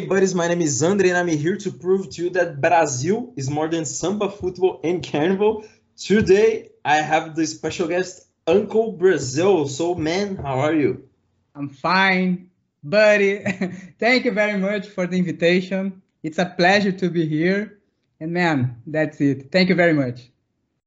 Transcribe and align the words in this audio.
Hey 0.00 0.06
buddies, 0.06 0.34
my 0.34 0.48
name 0.48 0.62
is 0.62 0.82
Andre 0.82 1.10
and 1.10 1.18
I'm 1.18 1.28
here 1.28 1.58
to 1.58 1.70
prove 1.70 2.08
to 2.12 2.24
you 2.24 2.30
that 2.30 2.58
Brazil 2.58 3.34
is 3.36 3.50
more 3.50 3.68
than 3.68 3.84
samba, 3.84 4.30
football 4.30 4.80
and 4.82 5.06
carnival. 5.06 5.66
Today 5.94 6.70
I 6.82 7.02
have 7.02 7.36
the 7.36 7.46
special 7.46 7.86
guest 7.86 8.26
Uncle 8.46 8.92
Brazil. 8.92 9.68
So 9.68 9.94
man, 9.94 10.36
how 10.36 10.60
are 10.60 10.72
you? 10.72 11.06
I'm 11.54 11.68
fine, 11.68 12.48
buddy. 12.82 13.40
Thank 13.98 14.24
you 14.24 14.30
very 14.32 14.58
much 14.58 14.88
for 14.88 15.06
the 15.06 15.18
invitation. 15.18 16.00
It's 16.22 16.38
a 16.38 16.46
pleasure 16.46 16.92
to 16.92 17.10
be 17.10 17.26
here. 17.26 17.78
And 18.20 18.32
man, 18.32 18.80
that's 18.86 19.20
it. 19.20 19.52
Thank 19.52 19.68
you 19.68 19.74
very 19.74 19.92
much. 19.92 20.30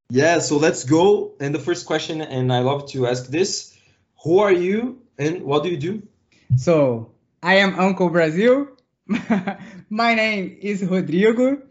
Yeah, 0.10 0.40
so 0.40 0.58
let's 0.58 0.86
go. 0.86 1.34
And 1.40 1.54
the 1.54 1.60
first 1.60 1.86
question, 1.86 2.20
and 2.22 2.52
I 2.52 2.62
love 2.62 2.90
to 2.94 3.06
ask 3.06 3.28
this 3.28 3.78
Who 4.24 4.40
are 4.40 4.52
you 4.52 5.04
and 5.20 5.44
what 5.44 5.62
do 5.62 5.70
you 5.70 5.78
do? 5.78 6.02
So, 6.58 7.12
I 7.44 7.58
am 7.58 7.80
Uncle 7.80 8.10
Brazil. 8.10 8.70
My 9.90 10.16
name 10.16 10.58
is 10.62 10.82
Rodrigo, 10.86 11.62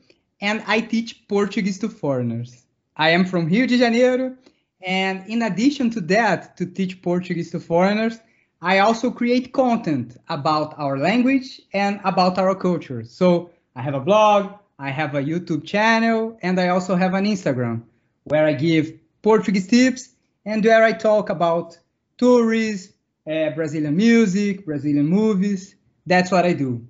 and 0.43 0.63
I 0.67 0.81
teach 0.81 1.27
Portuguese 1.29 1.79
to 1.79 1.89
foreigners. 1.89 2.65
I 2.95 3.11
am 3.11 3.25
from 3.25 3.47
Rio 3.47 3.67
de 3.67 3.79
Janeiro, 3.79 4.37
and 4.83 5.27
in 5.27 5.41
addition 5.41 5.89
to 5.93 6.01
that, 6.03 6.59
to 6.59 6.67
teach 6.67 7.01
Portuguese 7.01 7.51
to 7.53 7.61
foreigners, 7.61 8.19
I 8.61 8.81
also 8.81 9.11
create 9.11 9.55
content 9.55 10.19
about 10.29 10.79
our 10.79 10.99
language 10.99 11.63
and 11.73 12.01
about 12.05 12.37
our 12.37 12.55
culture. 12.55 13.03
So 13.03 13.51
I 13.75 13.81
have 13.81 13.95
a 13.95 14.01
blog, 14.01 14.53
I 14.79 14.91
have 14.91 15.15
a 15.15 15.23
YouTube 15.23 15.65
channel, 15.65 16.39
and 16.43 16.61
I 16.61 16.69
also 16.69 16.97
have 16.97 17.15
an 17.15 17.25
Instagram 17.25 17.83
where 18.25 18.45
I 18.45 18.53
give 18.53 18.93
Portuguese 19.23 19.69
tips 19.69 20.11
and 20.45 20.63
where 20.63 20.85
I 20.85 20.93
talk 20.93 21.31
about 21.31 21.79
tourism, 22.19 22.93
uh, 23.27 23.51
Brazilian 23.51 23.97
music, 23.97 24.67
Brazilian 24.67 25.07
movies. 25.07 25.77
That's 26.05 26.31
what 26.31 26.45
I 26.45 26.53
do. 26.53 26.87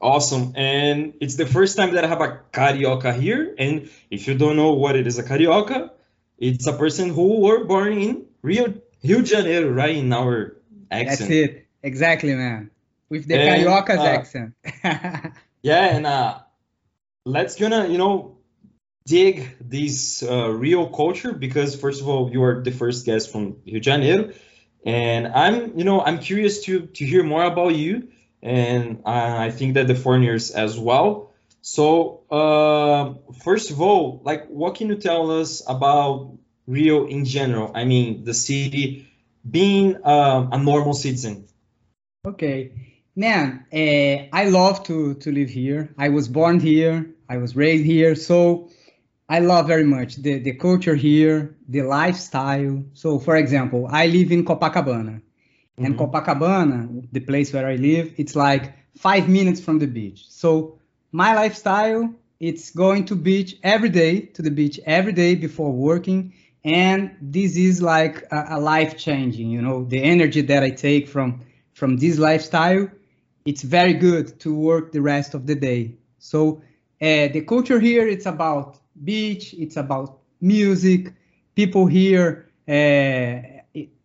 Awesome. 0.00 0.52
And 0.56 1.14
it's 1.20 1.36
the 1.36 1.46
first 1.46 1.76
time 1.76 1.94
that 1.94 2.04
I 2.04 2.08
have 2.08 2.20
a 2.20 2.40
carioca 2.52 3.18
here. 3.18 3.54
And 3.58 3.90
if 4.10 4.28
you 4.28 4.36
don't 4.36 4.56
know 4.56 4.74
what 4.74 4.94
it 4.94 5.06
is 5.06 5.18
a 5.18 5.22
carioca, 5.22 5.90
it's 6.38 6.66
a 6.66 6.74
person 6.74 7.10
who 7.10 7.40
were 7.40 7.64
born 7.64 7.92
in 7.94 8.26
Rio, 8.42 8.74
Rio 9.02 9.20
de 9.20 9.26
Janeiro, 9.26 9.70
right? 9.70 9.96
In 9.96 10.12
our 10.12 10.56
accent. 10.90 11.18
That's 11.18 11.30
it. 11.30 11.66
Exactly, 11.82 12.34
man. 12.34 12.70
With 13.08 13.26
the 13.26 13.36
and, 13.36 13.64
carioca's 13.64 14.00
uh, 14.00 14.04
accent. 14.04 14.54
yeah, 15.62 15.96
and 15.96 16.06
uh, 16.06 16.40
let's 17.24 17.56
gonna, 17.56 17.88
you 17.88 17.96
know, 17.96 18.36
dig 19.06 19.56
this 19.60 20.22
uh, 20.22 20.50
Rio 20.50 20.86
culture 20.86 21.32
because 21.32 21.78
first 21.80 22.02
of 22.02 22.08
all, 22.08 22.30
you 22.30 22.42
are 22.42 22.62
the 22.62 22.72
first 22.72 23.06
guest 23.06 23.32
from 23.32 23.56
Rio 23.64 23.74
de 23.74 23.80
Janeiro, 23.80 24.32
and 24.84 25.28
I'm, 25.28 25.78
you 25.78 25.84
know, 25.84 26.02
I'm 26.02 26.18
curious 26.18 26.64
to 26.64 26.86
to 26.86 27.06
hear 27.06 27.22
more 27.22 27.44
about 27.44 27.74
you 27.76 28.08
and 28.42 29.02
I 29.04 29.50
think 29.50 29.74
that 29.74 29.86
the 29.88 29.94
foreigners 29.94 30.50
as 30.50 30.78
well. 30.78 31.32
So 31.62 32.22
uh, 32.30 33.14
first 33.42 33.70
of 33.70 33.80
all, 33.80 34.20
like 34.24 34.46
what 34.46 34.76
can 34.76 34.88
you 34.88 34.96
tell 34.96 35.30
us 35.40 35.62
about 35.66 36.38
Rio 36.66 37.06
in 37.06 37.24
general? 37.24 37.72
I 37.74 37.84
mean, 37.84 38.24
the 38.24 38.34
city 38.34 39.08
being 39.48 39.96
uh, 40.04 40.48
a 40.52 40.58
normal 40.58 40.94
citizen. 40.94 41.46
Okay, 42.26 42.72
man, 43.14 43.66
uh, 43.72 44.36
I 44.36 44.48
love 44.48 44.84
to 44.84 45.14
to 45.14 45.32
live 45.32 45.48
here. 45.48 45.94
I 45.98 46.08
was 46.10 46.28
born 46.28 46.60
here. 46.60 47.06
I 47.28 47.38
was 47.38 47.56
raised 47.56 47.84
here, 47.84 48.14
so 48.14 48.68
I 49.28 49.40
love 49.40 49.66
very 49.66 49.84
much 49.84 50.16
the 50.16 50.38
the 50.38 50.54
culture 50.54 50.94
here, 50.94 51.56
the 51.68 51.82
lifestyle. 51.82 52.84
So, 52.94 53.18
for 53.18 53.36
example, 53.36 53.88
I 53.90 54.06
live 54.06 54.30
in 54.30 54.44
Copacabana. 54.44 55.22
Mm-hmm. 55.78 55.84
And 55.84 55.98
Copacabana, 55.98 57.08
the 57.12 57.20
place 57.20 57.52
where 57.52 57.66
I 57.66 57.76
live, 57.76 58.14
it's 58.16 58.34
like 58.34 58.74
five 58.96 59.28
minutes 59.28 59.60
from 59.60 59.78
the 59.78 59.86
beach. 59.86 60.26
So 60.28 60.78
my 61.12 61.34
lifestyle, 61.34 62.14
it's 62.40 62.70
going 62.70 63.04
to 63.06 63.16
beach 63.16 63.56
every 63.62 63.88
day, 63.88 64.20
to 64.20 64.42
the 64.42 64.50
beach 64.50 64.80
every 64.86 65.12
day 65.12 65.34
before 65.34 65.72
working. 65.72 66.32
And 66.64 67.16
this 67.20 67.56
is 67.56 67.80
like 67.80 68.24
a, 68.32 68.46
a 68.50 68.60
life 68.60 68.98
changing, 68.98 69.50
you 69.50 69.62
know, 69.62 69.84
the 69.84 70.02
energy 70.02 70.40
that 70.42 70.62
I 70.62 70.70
take 70.70 71.08
from 71.08 71.42
from 71.74 71.98
this 71.98 72.18
lifestyle, 72.18 72.88
it's 73.44 73.60
very 73.60 73.92
good 73.92 74.40
to 74.40 74.54
work 74.54 74.92
the 74.92 75.02
rest 75.02 75.34
of 75.34 75.46
the 75.46 75.54
day. 75.54 75.94
So 76.18 76.62
uh, 77.02 77.28
the 77.28 77.44
culture 77.46 77.78
here, 77.78 78.08
it's 78.08 78.24
about 78.24 78.78
beach, 79.04 79.54
it's 79.58 79.76
about 79.76 80.18
music. 80.40 81.12
People 81.54 81.86
here 81.86 82.48
uh, 82.66 83.55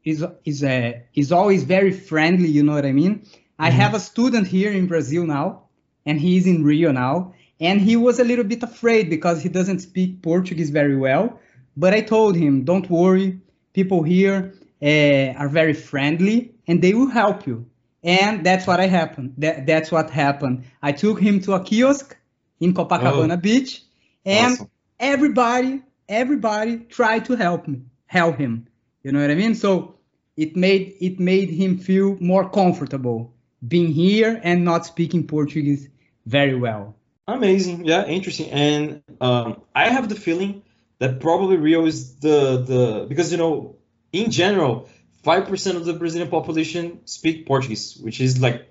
is 0.03 0.25
is 0.45 0.63
uh, 0.63 0.93
is 1.13 1.31
always 1.31 1.63
very 1.63 1.91
friendly. 1.91 2.49
You 2.49 2.63
know 2.63 2.73
what 2.73 2.85
I 2.85 2.91
mean? 2.91 3.19
Mm-hmm. 3.19 3.41
I 3.59 3.69
have 3.69 3.93
a 3.93 3.99
student 3.99 4.47
here 4.47 4.71
in 4.71 4.87
Brazil 4.87 5.25
now, 5.25 5.63
and 6.05 6.19
he's 6.19 6.47
in 6.47 6.63
Rio 6.63 6.91
now, 6.91 7.33
and 7.59 7.79
he 7.79 7.95
was 7.95 8.19
a 8.19 8.23
little 8.23 8.43
bit 8.43 8.63
afraid 8.63 9.09
because 9.09 9.43
he 9.43 9.49
doesn't 9.49 9.79
speak 9.79 10.21
Portuguese 10.21 10.71
very 10.71 10.97
well. 10.97 11.39
But 11.77 11.93
I 11.93 12.01
told 12.01 12.35
him, 12.35 12.63
don't 12.63 12.89
worry, 12.89 13.39
people 13.73 14.03
here 14.03 14.53
uh, 14.81 15.39
are 15.39 15.47
very 15.47 15.73
friendly, 15.73 16.55
and 16.67 16.81
they 16.81 16.93
will 16.93 17.09
help 17.09 17.45
you. 17.45 17.65
And 18.03 18.43
that's 18.43 18.65
what 18.65 18.79
I 18.79 18.87
happened. 18.87 19.35
That, 19.37 19.67
that's 19.67 19.91
what 19.91 20.09
happened. 20.09 20.63
I 20.81 20.91
took 20.91 21.21
him 21.21 21.39
to 21.41 21.53
a 21.53 21.63
kiosk 21.63 22.17
in 22.59 22.73
Copacabana 22.73 23.33
oh. 23.33 23.37
Beach, 23.37 23.83
and 24.25 24.53
awesome. 24.53 24.69
everybody, 24.99 25.83
everybody 26.09 26.77
tried 26.77 27.25
to 27.25 27.35
help 27.35 27.67
me, 27.67 27.81
help 28.07 28.37
him 28.37 28.67
you 29.03 29.11
know 29.11 29.21
what 29.21 29.31
I 29.31 29.35
mean? 29.35 29.55
So 29.55 29.95
it 30.37 30.55
made 30.55 30.95
it 30.99 31.19
made 31.19 31.49
him 31.49 31.77
feel 31.77 32.17
more 32.19 32.49
comfortable 32.49 33.33
being 33.67 33.91
here 33.91 34.39
and 34.43 34.65
not 34.65 34.85
speaking 34.85 35.27
Portuguese 35.27 35.87
very 36.25 36.55
well. 36.55 36.95
Amazing, 37.27 37.85
yeah, 37.85 38.05
interesting. 38.05 38.49
And 38.49 39.03
um, 39.21 39.61
I 39.75 39.89
have 39.89 40.09
the 40.09 40.15
feeling 40.15 40.63
that 40.99 41.19
probably 41.19 41.57
Rio 41.57 41.85
is 41.85 42.15
the 42.15 42.63
the 42.63 43.05
because 43.07 43.31
you 43.31 43.37
know 43.37 43.75
in 44.11 44.31
general 44.31 44.89
five 45.23 45.47
percent 45.47 45.77
of 45.77 45.85
the 45.85 45.93
Brazilian 45.93 46.29
population 46.29 47.05
speak 47.05 47.45
Portuguese, 47.45 47.97
which 47.97 48.21
is 48.21 48.41
like 48.41 48.67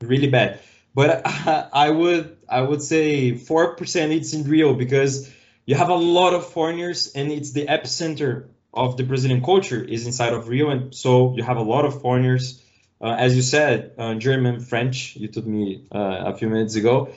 really 0.00 0.28
bad. 0.28 0.60
But 0.94 1.26
I, 1.26 1.68
I 1.72 1.90
would 1.90 2.36
I 2.48 2.60
would 2.60 2.82
say 2.82 3.36
four 3.36 3.74
percent 3.76 4.12
it's 4.12 4.32
in 4.32 4.44
Rio 4.44 4.74
because 4.74 5.30
you 5.64 5.74
have 5.74 5.88
a 5.88 5.94
lot 5.94 6.32
of 6.34 6.46
foreigners 6.46 7.12
and 7.14 7.32
it's 7.32 7.52
the 7.52 7.66
epicenter 7.66 8.48
of 8.76 8.96
the 8.96 9.04
Brazilian 9.04 9.42
culture 9.42 9.82
is 9.82 10.06
inside 10.06 10.32
of 10.34 10.48
Rio, 10.48 10.70
and 10.70 10.94
so 10.94 11.34
you 11.34 11.42
have 11.42 11.56
a 11.56 11.62
lot 11.62 11.84
of 11.84 12.00
foreigners, 12.02 12.62
uh, 13.00 13.16
as 13.18 13.34
you 13.34 13.42
said, 13.42 13.92
uh, 13.98 14.14
German, 14.14 14.60
French. 14.60 15.16
You 15.16 15.28
told 15.28 15.46
me 15.46 15.86
uh, 15.90 16.32
a 16.32 16.36
few 16.36 16.48
minutes 16.48 16.76
ago, 16.76 17.08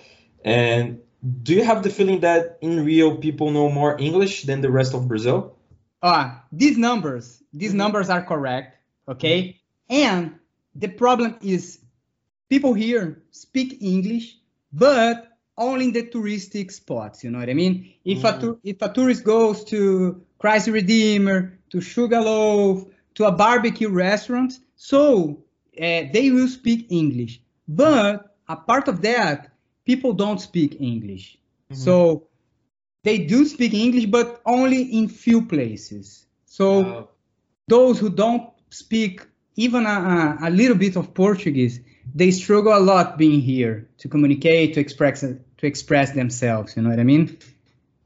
and 0.43 1.01
do 1.43 1.53
you 1.53 1.63
have 1.63 1.83
the 1.83 1.89
feeling 1.89 2.21
that 2.21 2.59
in 2.61 2.85
Rio 2.85 3.17
people 3.17 3.51
know 3.51 3.69
more 3.69 3.99
English 3.99 4.43
than 4.43 4.61
the 4.61 4.71
rest 4.71 4.93
of 4.93 5.07
Brazil? 5.07 5.57
Ah, 6.01 6.45
these 6.51 6.77
numbers, 6.77 7.43
these 7.53 7.71
mm-hmm. 7.71 7.77
numbers 7.77 8.09
are 8.09 8.23
correct, 8.23 8.77
okay? 9.07 9.59
And 9.89 10.39
the 10.75 10.87
problem 10.87 11.37
is 11.41 11.79
people 12.49 12.73
here 12.73 13.21
speak 13.31 13.81
English, 13.81 14.37
but 14.71 15.27
only 15.57 15.85
in 15.85 15.91
the 15.91 16.03
touristic 16.03 16.71
spots. 16.71 17.23
You 17.23 17.31
know 17.31 17.39
what 17.39 17.49
I 17.49 17.53
mean? 17.53 17.93
If 18.05 18.19
mm. 18.19 18.43
a 18.43 18.57
if 18.63 18.81
a 18.81 18.93
tourist 18.93 19.23
goes 19.25 19.65
to 19.65 20.23
Christ 20.39 20.67
Redeemer, 20.67 21.59
to 21.69 21.81
Sugarloaf, 21.81 22.85
to 23.15 23.25
a 23.25 23.31
barbecue 23.31 23.89
restaurant, 23.89 24.53
so 24.75 25.43
uh, 25.77 26.03
they 26.13 26.31
will 26.31 26.47
speak 26.47 26.87
English. 26.89 27.41
But 27.67 28.35
apart 28.47 28.87
of 28.87 29.01
that, 29.03 29.51
people 29.85 30.13
don't 30.13 30.39
speak 30.39 30.79
English. 30.79 31.37
Mm-hmm. 31.71 31.81
So 31.81 32.27
they 33.03 33.19
do 33.19 33.45
speak 33.45 33.73
English, 33.73 34.05
but 34.05 34.41
only 34.45 34.81
in 34.81 35.07
few 35.07 35.45
places. 35.45 36.25
So 36.45 37.09
those 37.67 37.99
who 37.99 38.09
don't 38.09 38.49
speak 38.69 39.25
even 39.55 39.85
a, 39.85 40.37
a, 40.41 40.49
little 40.49 40.75
bit 40.75 40.95
of 40.95 41.13
Portuguese, 41.13 41.79
they 42.15 42.31
struggle 42.31 42.75
a 42.75 42.79
lot 42.79 43.17
being 43.17 43.41
here 43.41 43.89
to 43.99 44.07
communicate, 44.07 44.73
to 44.73 44.79
express 44.79 45.21
to 45.21 45.67
express 45.67 46.11
themselves. 46.11 46.75
You 46.75 46.83
know 46.83 46.89
what 46.89 46.99
I 46.99 47.03
mean? 47.03 47.37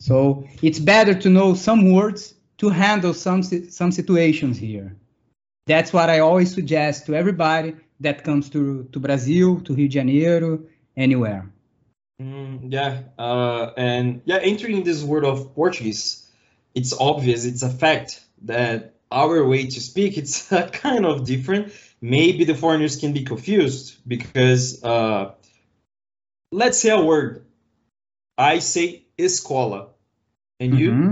So 0.04 0.50
it's 0.62 0.80
better 0.80 1.14
to 1.14 1.30
know 1.30 1.54
some 1.54 1.94
words 1.94 2.34
to 2.58 2.68
handle 2.68 3.14
some 3.14 3.42
some 3.42 3.92
situations 3.94 4.58
here. 4.58 4.98
That's 5.66 5.94
what 5.94 6.10
I 6.10 6.20
always 6.20 6.54
suggest 6.54 7.06
to 7.06 7.16
everybody 7.16 7.78
that 8.02 8.26
comes 8.26 8.50
to 8.50 8.84
to 8.92 9.00
Brazil, 9.00 9.62
to 9.62 9.74
Rio 9.74 9.88
de 9.88 9.94
Janeiro, 9.94 10.60
anywhere. 10.98 11.50
Mm, 12.22 12.74
yeah, 12.74 13.04
uh, 13.18 13.72
and 13.78 14.22
yeah, 14.26 14.40
entering 14.42 14.84
this 14.84 15.02
world 15.04 15.24
of 15.24 15.56
Portuguese, 15.56 16.30
it's 16.76 16.92
obvious, 16.92 17.46
it's 17.46 17.64
a 17.64 17.70
fact 17.70 18.20
that 18.42 18.96
our 19.10 19.48
way 19.48 19.68
to 19.68 19.80
speak 19.80 20.18
it's 20.18 20.50
kind 20.84 21.06
of 21.06 21.24
different. 21.24 21.72
Maybe 22.02 22.44
the 22.44 22.56
foreigners 22.56 22.98
can 22.98 23.14
be 23.14 23.24
confused 23.24 23.96
because 24.06 24.84
uh, 24.84 25.32
let's 26.52 26.78
say 26.82 26.90
a 26.90 27.02
word. 27.02 27.46
I 28.38 28.60
say 28.60 29.04
escola, 29.18 29.93
and 30.64 30.80
you? 30.80 30.92
Mm-hmm. 30.92 31.12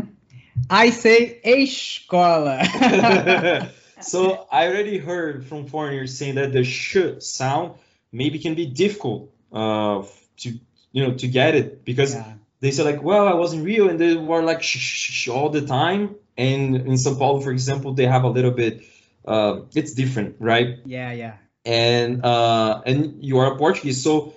I 0.70 0.90
say 0.92 1.40
escola. 1.46 2.64
so 4.02 4.48
I 4.52 4.68
already 4.68 4.98
heard 4.98 5.46
from 5.48 5.68
foreigners 5.68 6.18
saying 6.18 6.36
that 6.36 6.52
the 6.54 6.64
sh 6.64 6.98
sound 7.20 7.74
maybe 8.12 8.40
can 8.40 8.56
be 8.56 8.66
difficult 8.66 9.32
uh, 9.52 10.04
to 10.38 10.50
you 10.92 11.04
know 11.04 11.14
to 11.16 11.28
get 11.28 11.56
it 11.56 11.84
because 11.86 12.16
Yeah. 12.16 12.34
they 12.60 12.72
said 12.72 12.86
like, 12.86 13.04
well, 13.04 13.28
I 13.28 13.34
was 13.34 13.54
in 13.54 13.64
Rio 13.64 13.88
and 13.90 14.00
they 14.00 14.16
were 14.16 14.44
like 14.44 14.62
shh, 14.64 14.78
shh, 14.78 15.12
shh, 15.12 15.28
all 15.30 15.50
the 15.50 15.62
time. 15.66 16.16
And 16.38 16.76
in 16.76 16.94
São 16.96 17.18
Paulo, 17.18 17.42
for 17.42 17.52
example, 17.52 17.94
they 17.94 18.06
have 18.06 18.24
a 18.24 18.30
little 18.30 18.52
bit. 18.52 18.82
Uh, 19.26 19.62
it's 19.76 19.94
different, 19.94 20.38
right? 20.40 20.80
Yeah, 20.86 21.12
yeah. 21.12 21.34
And 21.66 22.26
uh, 22.26 22.82
and 22.86 23.24
you 23.24 23.38
are 23.40 23.54
a 23.54 23.58
Portuguese, 23.58 24.02
so 24.04 24.34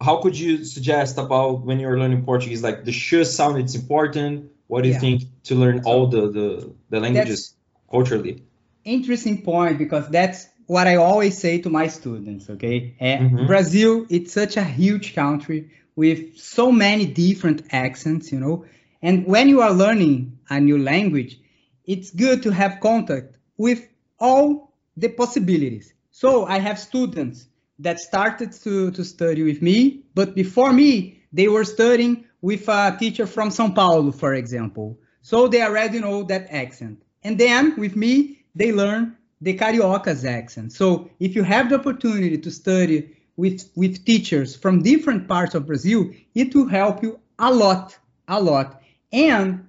how 0.00 0.20
could 0.22 0.38
you 0.38 0.64
suggest 0.64 1.18
about 1.18 1.64
when 1.66 1.78
you're 1.78 1.98
learning 1.98 2.24
Portuguese? 2.24 2.62
Like 2.62 2.84
the 2.84 2.92
sh 2.92 3.24
sound, 3.24 3.58
it's 3.58 3.74
important. 3.74 4.50
What 4.66 4.82
do 4.82 4.88
you 4.88 4.94
Yeah. 4.94 5.00
think 5.00 5.22
to 5.44 5.54
learn 5.54 5.82
all 5.84 6.06
the 6.08 6.30
the, 6.30 6.74
the 6.90 7.00
languages 7.00 7.54
culturally? 7.90 8.44
Interesting 8.84 9.42
point 9.42 9.78
because 9.78 10.08
that's 10.08 10.48
what 10.66 10.86
I 10.86 10.96
always 10.96 11.36
say 11.36 11.60
to 11.62 11.70
my 11.70 11.88
students, 11.88 12.48
okay? 12.50 12.94
Uh, 13.00 13.18
Mhm. 13.24 13.46
Brazil, 13.46 14.06
it's 14.08 14.32
such 14.32 14.56
a 14.56 14.64
huge 14.64 15.14
country 15.14 15.70
with 15.96 16.38
so 16.38 16.70
many 16.72 17.06
different 17.06 17.62
accents, 17.72 18.32
you 18.32 18.40
know. 18.40 18.64
And 19.02 19.26
when 19.26 19.48
you 19.48 19.60
are 19.60 19.72
learning 19.72 20.38
a 20.48 20.60
new 20.60 20.78
language, 20.78 21.40
it's 21.84 22.10
good 22.10 22.42
to 22.44 22.50
have 22.50 22.80
contact 22.80 23.36
with 23.56 23.86
all 24.18 24.72
the 24.96 25.08
possibilities. 25.08 25.92
So 26.10 26.46
I 26.46 26.58
have 26.58 26.78
students 26.78 27.46
that 27.80 27.98
started 27.98 28.52
to, 28.52 28.90
to 28.92 29.04
study 29.04 29.42
with 29.42 29.62
me, 29.62 30.02
but 30.14 30.34
before 30.34 30.72
me, 30.72 31.22
they 31.32 31.48
were 31.48 31.64
studying 31.64 32.24
with 32.42 32.68
a 32.68 32.96
teacher 32.98 33.26
from 33.26 33.50
São 33.50 33.74
Paulo, 33.74 34.12
for 34.12 34.34
example. 34.34 34.98
So 35.22 35.48
they 35.48 35.62
already 35.62 35.98
know 35.98 36.22
that 36.24 36.46
accent. 36.50 37.02
And 37.22 37.38
then 37.38 37.78
with 37.78 37.96
me, 37.96 38.44
they 38.54 38.72
learn 38.72 39.16
the 39.40 39.56
Carioca's 39.56 40.24
accent. 40.24 40.72
So 40.72 41.10
if 41.18 41.34
you 41.34 41.42
have 41.42 41.70
the 41.70 41.78
opportunity 41.78 42.38
to 42.38 42.50
study 42.50 43.16
with, 43.36 43.70
with 43.74 44.04
teachers 44.04 44.56
from 44.56 44.82
different 44.82 45.28
parts 45.28 45.54
of 45.54 45.66
Brazil, 45.66 46.10
it 46.34 46.54
will 46.54 46.68
help 46.68 47.02
you 47.02 47.20
a 47.38 47.52
lot, 47.52 47.96
a 48.28 48.40
lot. 48.40 48.82
And 49.12 49.66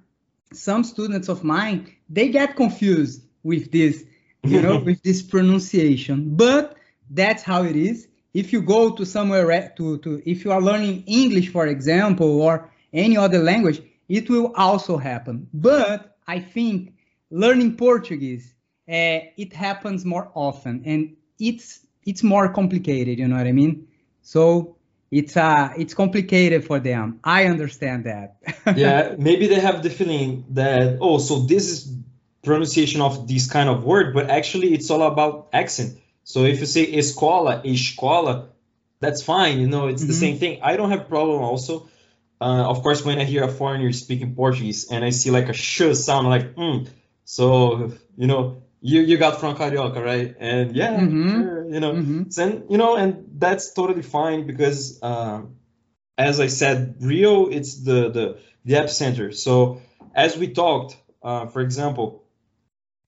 some 0.52 0.84
students 0.84 1.28
of 1.28 1.44
mine, 1.44 1.94
they 2.08 2.28
get 2.28 2.56
confused 2.56 3.24
with 3.42 3.72
this, 3.72 4.04
you 4.44 4.60
know, 4.60 4.78
with 4.84 5.02
this 5.02 5.22
pronunciation. 5.22 6.36
But 6.36 6.76
that's 7.12 7.42
how 7.42 7.64
it 7.64 7.76
is. 7.76 8.08
If 8.34 8.52
you 8.52 8.62
go 8.62 8.94
to 8.96 9.04
somewhere 9.04 9.72
to, 9.76 9.98
to 9.98 10.22
if 10.24 10.44
you 10.44 10.52
are 10.52 10.60
learning 10.60 11.04
English, 11.06 11.50
for 11.50 11.66
example, 11.66 12.40
or 12.40 12.70
any 12.92 13.16
other 13.16 13.38
language, 13.38 13.82
it 14.08 14.28
will 14.30 14.52
also 14.56 14.96
happen. 14.96 15.48
But 15.52 16.16
I 16.26 16.40
think 16.40 16.94
learning 17.30 17.76
Portuguese, 17.76 18.54
uh, 18.88 19.28
it 19.36 19.52
happens 19.52 20.04
more 20.04 20.30
often, 20.34 20.82
and 20.86 21.16
it's 21.38 21.80
it's 22.04 22.22
more 22.22 22.52
complicated. 22.52 23.18
You 23.18 23.28
know 23.28 23.36
what 23.36 23.46
I 23.46 23.52
mean? 23.52 23.88
So 24.22 24.76
it's 25.10 25.36
uh 25.36 25.74
it's 25.76 25.94
complicated 25.94 26.64
for 26.64 26.80
them. 26.80 27.20
I 27.22 27.44
understand 27.46 28.04
that. 28.04 28.36
yeah, 28.76 29.14
maybe 29.18 29.46
they 29.46 29.60
have 29.60 29.82
the 29.82 29.90
feeling 29.90 30.44
that 30.50 30.98
oh, 31.00 31.18
so 31.18 31.40
this 31.40 31.70
is 31.70 31.94
pronunciation 32.42 33.00
of 33.00 33.28
this 33.28 33.50
kind 33.50 33.68
of 33.68 33.84
word, 33.84 34.14
but 34.14 34.30
actually 34.30 34.72
it's 34.72 34.90
all 34.90 35.02
about 35.02 35.48
accent. 35.52 35.98
So 36.24 36.44
if 36.44 36.60
you 36.60 36.66
say 36.66 36.86
escola, 36.92 37.64
escola, 37.64 38.48
that's 39.00 39.22
fine. 39.22 39.60
You 39.60 39.66
know, 39.66 39.88
it's 39.88 40.04
the 40.04 40.12
Mhm. 40.12 40.16
same 40.24 40.38
thing. 40.38 40.60
I 40.62 40.76
don't 40.76 40.90
have 40.90 41.08
problem 41.08 41.42
also. 41.42 41.88
Uh, 42.40 42.64
of 42.68 42.82
course, 42.82 43.04
when 43.04 43.18
I 43.18 43.24
hear 43.24 43.44
a 43.44 43.48
foreigner 43.48 43.92
speaking 43.92 44.34
Portuguese 44.34 44.90
and 44.90 45.04
I 45.04 45.10
see 45.10 45.30
like 45.30 45.48
a 45.48 45.52
sh 45.52 45.82
sound, 45.94 46.26
I'm 46.26 46.30
like, 46.30 46.54
mm. 46.56 46.88
So 47.24 47.92
you 48.16 48.26
know, 48.26 48.62
you 48.80 49.00
you 49.02 49.16
got 49.18 49.40
from 49.40 49.56
Carioca, 49.56 50.02
right? 50.04 50.34
And 50.40 50.74
yeah, 50.76 51.00
Mhm. 51.00 51.30
sure, 51.30 51.68
you 51.68 51.80
know. 51.80 51.92
Mhm. 51.94 52.38
And 52.38 52.70
you 52.70 52.78
know, 52.78 52.96
and 52.96 53.26
that's 53.38 53.72
totally 53.72 54.02
fine 54.02 54.46
because, 54.46 54.98
um, 55.02 55.56
as 56.18 56.40
I 56.40 56.48
said, 56.48 56.96
Rio 57.00 57.46
it's 57.48 57.76
the 57.82 58.10
the 58.10 58.38
the 58.64 58.74
epicenter. 58.74 59.34
So 59.34 59.80
as 60.14 60.36
we 60.36 60.48
talked, 60.48 60.96
uh, 61.22 61.46
for 61.46 61.60
example, 61.62 62.24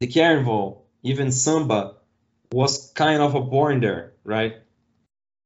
the 0.01 0.07
carnival, 0.09 0.87
even 1.03 1.33
samba, 1.33 1.97
was 2.53 2.93
kind 2.95 3.23
of 3.23 3.35
a 3.35 3.41
born 3.41 3.81
there, 3.81 4.13
right? 4.25 4.57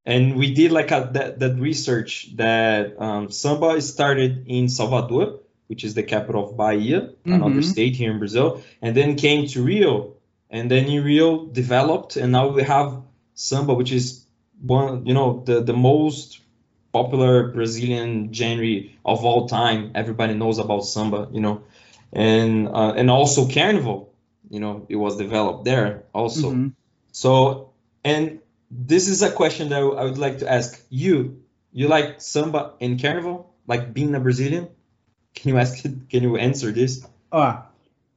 And 0.07 0.37
we 0.37 0.55
did 0.55 0.73
like 0.73 0.91
a, 0.91 1.11
that 1.13 1.39
that 1.41 1.57
research 1.59 2.35
that 2.37 3.01
um, 3.01 3.31
samba 3.31 3.81
started 3.83 4.45
in 4.47 4.69
Salvador, 4.69 5.41
which 5.67 5.85
is 5.85 5.95
the 5.95 6.03
capital 6.03 6.49
of 6.49 6.57
Bahia, 6.57 7.11
another 7.25 7.61
Mhm. 7.61 7.65
state 7.65 7.95
here 7.97 8.11
in 8.11 8.19
Brazil, 8.19 8.63
and 8.81 8.97
then 8.97 9.17
came 9.17 9.47
to 9.49 9.63
Rio, 9.63 10.15
and 10.51 10.71
then 10.71 10.87
in 10.87 11.05
Rio 11.05 11.47
developed, 11.47 12.17
and 12.17 12.33
now 12.33 12.49
we 12.49 12.63
have 12.63 13.03
samba, 13.35 13.75
which 13.75 13.93
is 13.93 14.25
one, 14.63 15.05
you 15.07 15.13
know, 15.15 15.43
the 15.45 15.61
the 15.61 15.75
most 15.75 16.41
popular 16.93 17.49
Brazilian 17.53 18.33
genre 18.33 18.81
of 19.05 19.25
all 19.25 19.47
time. 19.47 19.93
Everybody 19.95 20.35
knows 20.35 20.59
about 20.59 20.87
samba, 20.87 21.29
you 21.33 21.41
know, 21.41 21.63
and 22.13 22.69
uh, 22.69 22.95
and 22.97 23.11
also 23.11 23.47
carnival, 23.47 24.15
you 24.49 24.61
know, 24.61 24.87
it 24.89 24.97
was 24.97 25.17
developed 25.19 25.65
there 25.65 26.05
also. 26.15 26.53
Mhm. 26.53 26.73
So, 27.19 27.71
and 28.05 28.39
this 28.71 29.09
is 29.09 29.23
a 29.23 29.31
question 29.33 29.71
that 29.71 29.83
I 29.83 30.05
would 30.05 30.19
like 30.19 30.39
to 30.39 30.47
ask 30.51 30.81
you. 30.89 31.43
You 31.73 31.89
like 31.89 32.21
samba 32.21 32.75
and 32.81 33.01
carnival, 33.03 33.53
like 33.67 33.93
being 33.93 34.15
a 34.15 34.21
Brazilian? 34.21 34.69
Can 35.35 35.51
you 35.51 35.59
ask? 35.59 35.83
Can 35.83 36.23
you 36.23 36.37
answer 36.37 36.71
this? 36.71 37.05
Uh, 37.33 37.63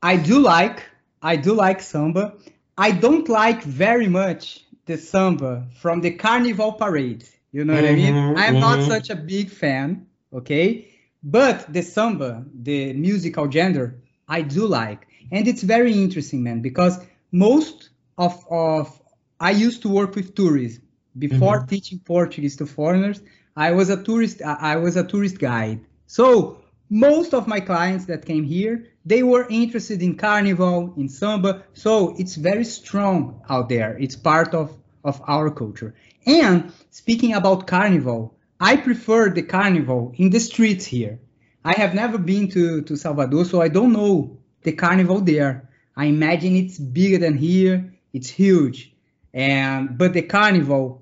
I 0.02 0.18
do 0.18 0.40
like 0.40 0.84
I 1.22 1.36
do 1.36 1.54
like 1.54 1.82
samba. 1.82 2.34
I 2.78 2.92
don't 2.92 3.28
like 3.28 3.64
very 3.64 4.08
much 4.08 4.66
the 4.86 4.98
samba 4.98 5.68
from 5.82 6.02
the 6.02 6.12
carnival 6.12 6.74
parade. 6.74 7.26
You 7.52 7.66
know 7.66 7.76
what 7.76 7.86
I 7.86 7.96
mean? 7.96 8.16
Mhm, 8.16 8.34
I'm 8.36 8.60
not 8.60 8.80
mhm. 8.80 8.88
such 8.88 9.10
a 9.10 9.16
big 9.16 9.50
fan, 9.50 10.06
okay? 10.32 10.88
But 11.24 11.74
the 11.74 11.82
samba, 11.82 12.46
the 12.54 12.94
musical 12.94 13.48
gender, 13.48 13.96
I 14.28 14.42
do 14.44 14.68
like. 14.68 15.08
And 15.32 15.48
it's 15.48 15.64
very 15.64 15.94
interesting, 15.94 16.44
man, 16.44 16.62
because 16.62 17.00
most 17.32 17.90
of 18.18 18.46
of 18.50 19.02
I 19.40 19.52
used 19.52 19.82
to 19.84 19.90
work 19.90 20.16
with 20.16 20.36
tourism 20.36 20.84
before 21.18 21.58
mm-hmm. 21.58 21.68
teaching 21.68 22.00
Portuguese 22.00 22.56
to 22.58 22.66
foreigners. 22.66 23.22
I 23.56 23.72
was 23.72 23.90
a 23.90 24.02
tourist 24.02 24.42
I 24.42 24.74
I 24.74 24.76
was 24.78 24.98
a 24.98 25.04
tourist 25.04 25.40
guide. 25.40 25.82
So 26.08 26.62
most 26.90 27.34
of 27.34 27.48
my 27.48 27.60
clients 27.60 28.06
that 28.06 28.26
came 28.26 28.44
here 28.44 28.88
they 29.06 29.24
were 29.24 29.48
interested 29.50 30.02
in 30.04 30.16
carnival 30.16 30.94
in 30.96 31.10
samba. 31.10 31.64
So 31.74 32.16
it's 32.20 32.36
very 32.36 32.66
strong 32.66 33.42
out 33.50 33.70
there. 33.70 33.98
It's 34.00 34.16
part 34.16 34.54
of 34.54 34.78
of 35.04 35.22
our 35.28 35.50
culture. 35.50 35.96
And 36.26 36.72
speaking 36.92 37.34
about 37.34 37.68
carnival 37.68 38.36
i 38.60 38.78
prefer 38.78 39.30
the 39.30 39.42
carnival 39.42 40.14
in 40.18 40.30
the 40.30 40.40
streets 40.40 40.86
here. 40.86 41.20
I 41.66 41.74
have 41.74 41.96
never 41.96 42.18
been 42.18 42.50
to 42.52 42.82
to 42.84 42.96
salvador 42.96 43.46
so 43.46 43.62
i 43.62 43.70
don't 43.70 43.94
know 43.94 44.38
the 44.64 44.74
carnival 44.74 45.20
there. 45.22 45.70
I 45.96 46.06
imagine 46.06 46.56
it's 46.56 46.78
bigger 46.78 47.18
than 47.18 47.38
here 47.38 47.92
it's 48.14 48.30
huge 48.30 48.94
and 49.34 49.98
but 49.98 50.14
the 50.14 50.22
carnival 50.22 51.02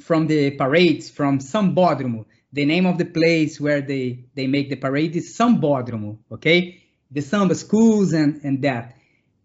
from 0.00 0.26
the 0.26 0.50
parades 0.52 1.10
from 1.10 1.38
Sambódromo. 1.38 2.26
The 2.52 2.64
name 2.64 2.86
of 2.86 2.98
the 2.98 3.04
place 3.04 3.60
where 3.60 3.80
they, 3.80 4.24
they 4.34 4.46
make 4.46 4.70
the 4.70 4.76
parade 4.76 5.16
is 5.16 5.36
Sambódromo, 5.36 6.18
okay? 6.32 6.82
The 7.10 7.22
samba 7.22 7.54
schools 7.54 8.12
and, 8.12 8.40
and 8.44 8.62
that. 8.62 8.96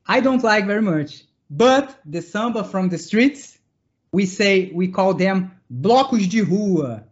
I 0.06 0.20
don't 0.20 0.44
like 0.44 0.66
very 0.66 0.82
much. 0.82 1.24
But 1.50 2.00
the 2.06 2.22
samba 2.22 2.64
from 2.64 2.90
the 2.90 2.98
streets, 2.98 3.58
we 4.12 4.26
say, 4.26 4.72
we 4.74 4.88
call 4.88 5.14
them 5.14 5.52
blocos 5.74 6.30
de 6.30 6.42
rua. 6.42 7.04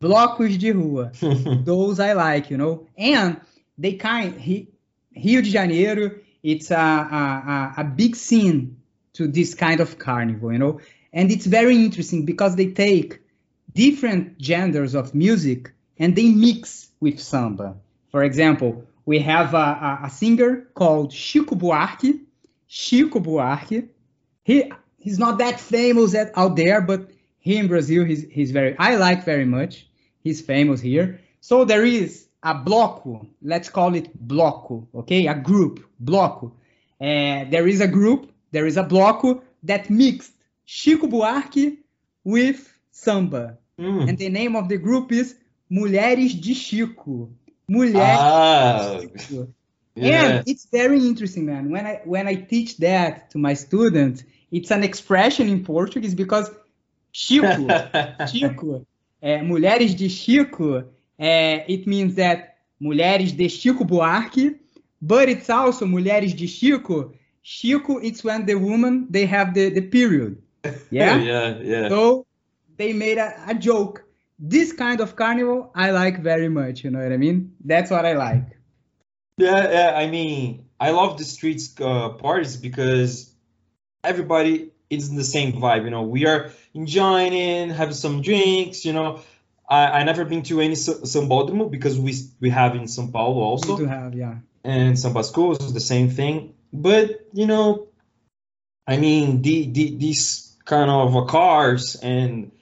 Blocos 0.00 0.58
de 0.58 0.72
rua. 0.72 1.12
Those 1.64 2.00
I 2.00 2.12
like, 2.12 2.50
you 2.50 2.56
know? 2.56 2.86
And 2.96 3.40
they 3.76 3.94
kind, 3.94 4.40
he, 4.40 4.68
Rio 5.14 5.42
de 5.42 5.50
Janeiro, 5.50 6.12
it's 6.42 6.70
a, 6.70 6.76
a, 6.76 7.74
a, 7.78 7.80
a 7.82 7.84
big 7.84 8.16
scene 8.16 8.79
to 9.14 9.26
this 9.26 9.54
kind 9.54 9.80
of 9.80 9.98
carnival, 9.98 10.52
you 10.52 10.58
know? 10.58 10.80
And 11.12 11.30
it's 11.30 11.46
very 11.46 11.76
interesting 11.76 12.24
because 12.24 12.56
they 12.56 12.68
take 12.72 13.20
different 13.72 14.38
genders 14.38 14.94
of 14.94 15.14
music 15.14 15.72
and 15.98 16.14
they 16.16 16.30
mix 16.30 16.88
with 17.00 17.20
samba. 17.20 17.76
For 18.10 18.22
example, 18.22 18.84
we 19.04 19.20
have 19.20 19.54
a, 19.54 19.56
a, 19.56 20.00
a 20.04 20.10
singer 20.10 20.68
called 20.74 21.12
Chico 21.12 21.54
Buarque. 21.54 22.20
Chico 22.68 23.20
Buarque. 23.20 23.88
He 24.44 24.70
he's 24.98 25.18
not 25.18 25.38
that 25.38 25.58
famous 25.58 26.14
at, 26.14 26.36
out 26.36 26.56
there, 26.56 26.80
but 26.80 27.10
here 27.38 27.60
in 27.60 27.68
Brazil, 27.68 28.04
he's 28.04 28.24
he's 28.30 28.50
very 28.52 28.76
I 28.78 28.96
like 28.96 29.24
very 29.24 29.44
much. 29.44 29.86
He's 30.22 30.40
famous 30.40 30.80
here. 30.80 31.20
So 31.40 31.64
there 31.64 31.84
is 31.84 32.26
a 32.42 32.54
bloco. 32.54 33.26
Let's 33.42 33.70
call 33.70 33.94
it 33.94 34.26
bloco, 34.26 34.86
okay? 34.94 35.26
A 35.26 35.34
group, 35.34 35.84
bloco. 36.02 36.52
Uh, 37.00 37.44
there 37.50 37.66
is 37.66 37.80
a 37.80 37.88
group. 37.88 38.29
There 38.52 38.66
is 38.66 38.76
a 38.76 38.84
bloco 38.84 39.42
that 39.64 39.90
mixed 39.90 40.32
Chico 40.66 41.06
Buarque 41.06 41.78
with 42.24 42.72
samba. 42.90 43.58
Hmm. 43.78 44.08
And 44.08 44.18
the 44.18 44.28
name 44.28 44.56
of 44.56 44.68
the 44.68 44.76
group 44.78 45.12
is 45.12 45.36
Mulheres 45.70 46.34
de 46.40 46.54
Chico. 46.54 47.30
Mulheres 47.68 48.18
Ah, 48.18 48.98
de 49.00 49.18
Chico. 49.18 49.48
yeah. 49.94 50.24
And 50.38 50.48
it's 50.48 50.66
very 50.70 50.98
interesting, 51.06 51.46
man. 51.46 51.70
When 51.70 51.86
I 51.86 52.00
when 52.04 52.26
I 52.28 52.34
teach 52.34 52.76
that 52.78 53.30
to 53.30 53.38
my 53.38 53.54
students, 53.54 54.24
it's 54.50 54.70
an 54.70 54.82
expression 54.82 55.48
in 55.48 55.64
Portuguese 55.64 56.14
because 56.14 56.50
Chico, 57.12 57.66
Chico, 58.30 58.86
é, 59.22 59.42
mulheres 59.42 59.94
de 59.94 60.08
Chico, 60.08 60.84
é, 61.18 61.64
it 61.68 61.86
means 61.86 62.14
that 62.16 62.56
mulheres 62.80 63.32
de 63.32 63.48
Chico 63.48 63.84
Buarque, 63.84 64.58
but 65.00 65.28
it's 65.28 65.48
also 65.50 65.86
mulheres 65.86 66.34
de 66.34 66.46
Chico. 66.46 67.12
Chico, 67.42 67.98
it's 67.98 68.22
when 68.22 68.46
the 68.46 68.54
woman 68.54 69.06
they 69.10 69.26
have 69.26 69.54
the, 69.54 69.70
the 69.70 69.82
period. 69.82 70.42
Yeah, 70.90 71.16
yeah, 71.16 71.58
yeah. 71.62 71.88
So 71.88 72.26
they 72.76 72.92
made 72.92 73.18
a, 73.18 73.34
a 73.48 73.54
joke. 73.54 74.04
This 74.38 74.72
kind 74.72 75.00
of 75.00 75.16
carnival 75.16 75.70
I 75.74 75.90
like 75.90 76.22
very 76.22 76.48
much. 76.48 76.84
You 76.84 76.90
know 76.90 77.02
what 77.02 77.12
I 77.12 77.16
mean? 77.16 77.54
That's 77.64 77.90
what 77.90 78.04
I 78.04 78.12
like. 78.14 78.58
Yeah, 79.38 79.70
yeah. 79.70 79.92
I 79.96 80.06
mean, 80.08 80.66
I 80.78 80.90
love 80.90 81.16
the 81.16 81.24
streets 81.24 81.74
uh, 81.80 82.10
parties 82.10 82.56
because 82.56 83.32
everybody 84.04 84.72
is 84.90 85.08
in 85.08 85.16
the 85.16 85.24
same 85.24 85.52
vibe. 85.52 85.84
You 85.84 85.90
know, 85.90 86.02
we 86.02 86.26
are 86.26 86.50
enjoying 86.74 87.70
having 87.70 87.94
some 87.94 88.20
drinks. 88.20 88.84
You 88.84 88.92
know, 88.92 89.20
I 89.68 90.00
I 90.00 90.02
never 90.04 90.24
been 90.24 90.42
to 90.44 90.60
any 90.60 90.74
Sa- 90.74 91.00
sambódromo 91.04 91.70
because 91.70 91.98
we 91.98 92.12
we 92.40 92.50
have 92.50 92.74
in 92.76 92.84
São 92.84 93.10
Paulo 93.10 93.40
also. 93.40 93.78
to 93.78 93.86
have, 93.86 94.14
yeah. 94.14 94.36
and 94.64 94.98
San 94.98 95.14
Pasco 95.14 95.52
is 95.52 95.72
the 95.72 95.80
same 95.80 96.10
thing. 96.10 96.54
But 96.72 97.28
you 97.32 97.46
know, 97.46 97.88
I 98.86 98.96
mean, 98.96 99.42
the, 99.42 99.66
the 99.70 99.96
these 99.96 100.56
kind 100.64 100.90
of 100.90 101.26
cars 101.28 101.96
and 101.96 102.52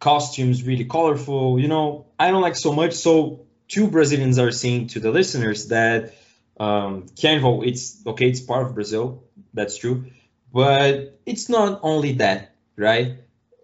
costumes 0.00 0.62
really 0.62 0.84
colorful. 0.84 1.58
You 1.58 1.68
know, 1.68 2.06
I 2.18 2.30
don't 2.30 2.42
like 2.42 2.56
so 2.56 2.72
much. 2.72 2.94
So 2.94 3.46
two 3.68 3.88
Brazilians 3.88 4.38
are 4.38 4.52
saying 4.52 4.88
to 4.88 5.00
the 5.00 5.10
listeners 5.10 5.68
that 5.68 6.14
um, 6.58 7.06
Carnival, 7.20 7.62
it's 7.64 8.02
okay, 8.06 8.28
it's 8.28 8.40
part 8.40 8.66
of 8.66 8.74
Brazil. 8.74 9.24
That's 9.54 9.76
true, 9.76 10.06
but 10.52 11.18
it's 11.26 11.48
not 11.48 11.80
only 11.82 12.12
that, 12.14 12.54
right? 12.76 13.18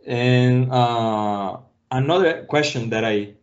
And 0.07 0.71
uh, 0.73 1.59
another 1.91 2.45
question 2.45 2.91
that 2.91 3.05
I 3.05 3.35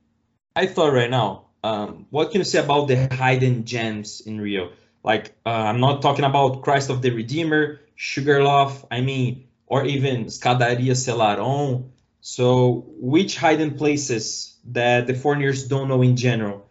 I 0.56 0.66
thought 0.68 0.94
right 0.94 1.10
now, 1.10 1.46
um, 1.64 2.06
what 2.10 2.32
can 2.32 2.42
you 2.42 2.46
say 2.46 2.60
about 2.60 2.88
the 2.88 2.96
hidden 2.96 3.66
gems 3.66 4.22
in 4.22 4.42
Rio? 4.42 4.72
Like, 5.04 5.34
uh, 5.46 5.50
I'm 5.50 5.80
not 5.80 6.02
talking 6.02 6.26
about 6.26 6.62
Christ 6.62 6.90
of 6.90 7.02
the 7.02 7.12
Redeemer, 7.12 7.80
Sugarloaf, 7.96 8.86
I 8.92 9.02
mean, 9.02 9.48
or 9.66 9.86
even 9.86 10.26
Escadaria 10.26 10.94
Selarón. 10.94 11.90
So, 12.22 12.86
which 13.00 13.40
hidden 13.40 13.78
places 13.78 14.58
that 14.66 15.08
the 15.08 15.14
foreigners 15.14 15.68
don't 15.68 15.88
know 15.88 16.02
in 16.02 16.18
general 16.18 16.66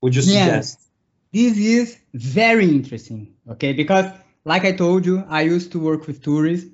would 0.00 0.14
you 0.14 0.22
suggest? 0.22 0.78
Yes. 0.78 0.88
This 1.32 1.58
is 1.58 1.98
very 2.14 2.70
interesting, 2.70 3.34
okay? 3.50 3.72
Because, 3.72 4.06
like 4.44 4.64
I 4.64 4.72
told 4.72 5.04
you, 5.04 5.24
I 5.28 5.42
used 5.42 5.72
to 5.72 5.78
work 5.78 6.06
with 6.06 6.22
tourists, 6.22 6.70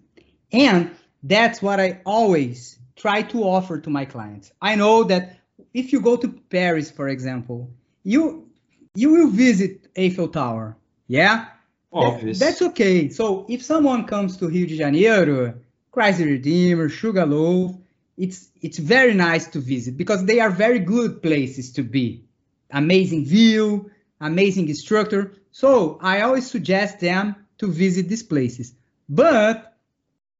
and 0.52 0.90
that's 1.22 1.60
what 1.60 1.80
I 1.80 2.00
always 2.04 2.78
try 2.94 3.22
to 3.22 3.42
offer 3.42 3.78
to 3.80 3.90
my 3.90 4.04
clients. 4.04 4.52
I 4.60 4.76
know 4.76 5.04
that 5.04 5.36
if 5.74 5.92
you 5.92 6.00
go 6.00 6.16
to 6.16 6.28
Paris, 6.28 6.90
for 6.90 7.08
example, 7.08 7.70
you 8.04 8.48
you 8.94 9.10
will 9.12 9.28
visit 9.28 9.88
Eiffel 9.96 10.28
Tower, 10.28 10.76
yeah? 11.08 11.46
That- 11.92 11.98
Obvious. 11.98 12.38
that's 12.38 12.62
okay. 12.62 13.08
So 13.10 13.44
if 13.48 13.62
someone 13.62 14.06
comes 14.06 14.36
to 14.38 14.48
Rio 14.48 14.66
de 14.66 14.76
Janeiro, 14.76 15.54
Christ 15.90 16.18
the 16.18 16.24
Redeemer, 16.26 16.88
Sugarloaf, 16.88 17.76
it's 18.16 18.48
it's 18.62 18.78
very 18.78 19.12
nice 19.14 19.46
to 19.48 19.58
visit 19.60 19.96
because 19.96 20.24
they 20.24 20.40
are 20.40 20.50
very 20.50 20.78
good 20.78 21.22
places 21.22 21.72
to 21.72 21.82
be. 21.82 22.24
Amazing 22.70 23.26
view, 23.26 23.90
amazing 24.20 24.72
structure. 24.74 25.32
So 25.50 25.98
I 26.00 26.22
always 26.22 26.50
suggest 26.50 27.00
them 27.00 27.36
to 27.58 27.66
visit 27.66 28.08
these 28.08 28.22
places. 28.22 28.74
But 29.08 29.76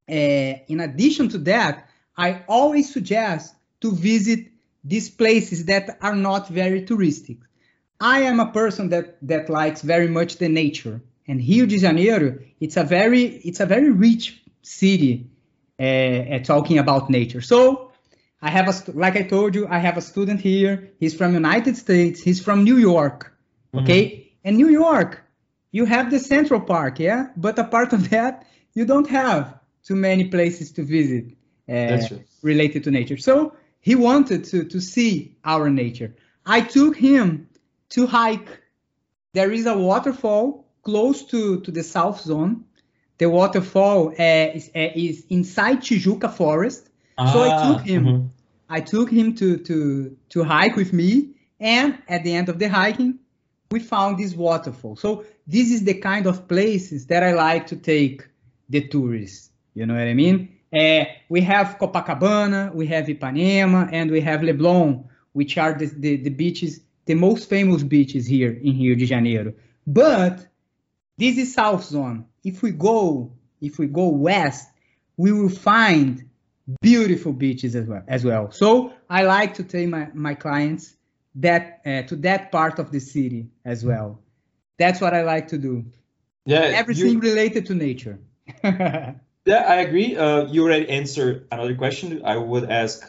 uh, 0.08 0.12
in 0.68 0.80
addition 0.80 1.28
to 1.30 1.38
that, 1.38 1.88
I 2.16 2.44
always 2.48 2.92
suggest 2.92 3.54
to 3.82 3.92
visit 3.92 4.48
these 4.84 5.10
places 5.10 5.66
that 5.66 5.98
are 6.00 6.16
not 6.16 6.48
very 6.48 6.82
touristic. 6.82 7.38
I 8.02 8.22
am 8.22 8.40
a 8.40 8.50
person 8.50 8.88
that 8.88 9.16
that 9.22 9.48
likes 9.48 9.80
very 9.80 10.08
much 10.08 10.38
the 10.38 10.48
nature, 10.48 11.00
and 11.28 11.38
Rio 11.38 11.66
de 11.66 11.78
Janeiro 11.78 12.38
it's 12.58 12.76
a 12.76 12.82
very 12.82 13.22
it's 13.48 13.60
a 13.60 13.66
very 13.66 13.90
rich 13.90 14.42
city 14.62 15.30
uh, 15.78 15.84
uh, 15.84 16.38
talking 16.40 16.78
about 16.78 17.10
nature. 17.10 17.40
So 17.40 17.92
I 18.40 18.50
have 18.50 18.68
a 18.68 18.74
like 18.92 19.16
I 19.16 19.22
told 19.22 19.54
you, 19.54 19.68
I 19.68 19.78
have 19.78 19.96
a 19.96 20.00
student 20.00 20.40
here. 20.40 20.90
He's 20.98 21.14
from 21.14 21.32
United 21.32 21.76
States. 21.76 22.20
He's 22.20 22.40
from 22.42 22.64
New 22.64 22.76
York. 22.76 23.32
Okay, 23.74 24.32
and 24.44 24.56
New 24.56 24.68
York, 24.68 25.22
you 25.70 25.84
have 25.86 26.10
the 26.10 26.18
Central 26.18 26.60
Park, 26.60 26.98
yeah, 26.98 27.28
but 27.36 27.58
apart 27.58 27.92
of 27.92 28.10
that, 28.10 28.46
you 28.74 28.84
don't 28.84 29.08
have 29.08 29.58
too 29.84 29.96
many 29.96 30.28
places 30.28 30.72
to 30.72 30.82
visit 30.82 31.24
uh, 31.68 31.98
related 32.42 32.84
to 32.84 32.90
nature. 32.90 33.16
So 33.16 33.54
he 33.80 33.94
wanted 33.94 34.44
to 34.50 34.64
to 34.64 34.80
see 34.80 35.36
our 35.44 35.70
nature. 35.70 36.16
I 36.44 36.60
took 36.60 36.96
him 36.96 37.48
to 37.94 38.06
hike. 38.06 38.48
There 39.34 39.50
is 39.52 39.66
a 39.66 39.76
waterfall 39.76 40.66
close 40.82 41.24
to 41.32 41.60
to 41.60 41.70
the 41.70 41.82
South 41.82 42.20
Zone. 42.20 42.64
The 43.18 43.28
waterfall 43.28 44.08
uh, 44.18 44.56
is, 44.58 44.70
uh, 44.74 44.90
is 45.06 45.24
inside 45.28 45.78
Tijuca 45.86 46.30
Forest. 46.30 46.88
So 47.32 47.38
I 47.42 47.48
Ah, 47.48 47.62
took 47.66 47.80
him. 47.86 48.04
mhm. 48.04 48.28
I 48.68 48.80
took 48.80 49.08
him 49.10 49.34
to 49.40 49.48
to 49.68 49.76
to 50.34 50.38
hike 50.44 50.76
with 50.76 50.92
me, 50.92 51.10
and 51.60 51.98
at 52.08 52.20
the 52.24 52.32
end 52.40 52.48
of 52.48 52.56
the 52.58 52.68
hiking, 52.68 53.18
we 53.70 53.78
found 53.80 54.18
this 54.18 54.34
waterfall. 54.34 54.96
So 54.96 55.24
this 55.46 55.70
is 55.76 55.80
the 55.84 55.94
kind 56.10 56.26
of 56.26 56.36
places 56.48 57.06
that 57.06 57.22
I 57.22 57.32
like 57.34 57.64
to 57.72 57.76
take 57.76 58.18
the 58.74 58.80
tourists. 58.88 59.50
You 59.74 59.84
know 59.86 59.94
what 59.94 60.08
I 60.08 60.14
mean? 60.14 60.36
Uh, 60.72 61.04
we 61.28 61.40
have 61.42 61.76
Copacabana, 61.78 62.74
we 62.74 62.86
have 62.94 63.04
Ipanema, 63.08 63.88
and 63.92 64.10
we 64.10 64.20
have 64.22 64.40
Leblon, 64.40 65.04
which 65.34 65.58
are 65.58 65.74
the, 65.80 65.86
the, 66.04 66.16
the 66.16 66.30
beaches, 66.30 66.80
the 67.06 67.14
most 67.14 67.48
famous 67.48 67.82
beaches 67.82 68.26
here 68.26 68.52
in 68.52 68.78
Rio 68.78 68.94
de 68.94 69.06
Janeiro. 69.06 69.52
But 69.86 70.46
this 71.18 71.36
is 71.38 71.52
South 71.54 71.84
Zone. 71.84 72.26
If 72.44 72.62
we 72.62 72.70
go, 72.70 73.32
if 73.60 73.78
we 73.78 73.86
go 73.86 74.08
west, 74.08 74.68
we 75.16 75.32
will 75.32 75.48
find 75.48 76.28
beautiful 76.80 77.32
beaches 77.32 77.74
as 77.76 77.86
well. 77.86 78.02
As 78.08 78.24
well. 78.24 78.50
So 78.50 78.92
I 79.10 79.22
like 79.24 79.54
to 79.54 79.64
take 79.64 79.88
my, 79.88 80.08
my 80.14 80.34
clients 80.34 80.94
that 81.36 81.80
uh, 81.86 82.02
to 82.02 82.16
that 82.16 82.52
part 82.52 82.78
of 82.78 82.90
the 82.92 83.00
city 83.00 83.48
as 83.64 83.84
well. 83.84 84.20
That's 84.78 85.00
what 85.00 85.14
I 85.14 85.22
like 85.22 85.48
to 85.48 85.58
do. 85.58 85.84
Yeah, 86.46 86.68
you- 86.68 86.74
Everything 86.74 87.20
related 87.20 87.66
to 87.66 87.74
nature. 87.74 88.18
Yeah, 89.44 89.56
I 89.66 89.80
agree. 89.80 90.14
Uh, 90.16 90.46
you 90.46 90.62
already 90.62 90.88
answered 90.88 91.48
another 91.50 91.74
question. 91.74 92.22
I 92.24 92.36
would 92.36 92.70
ask 92.70 93.02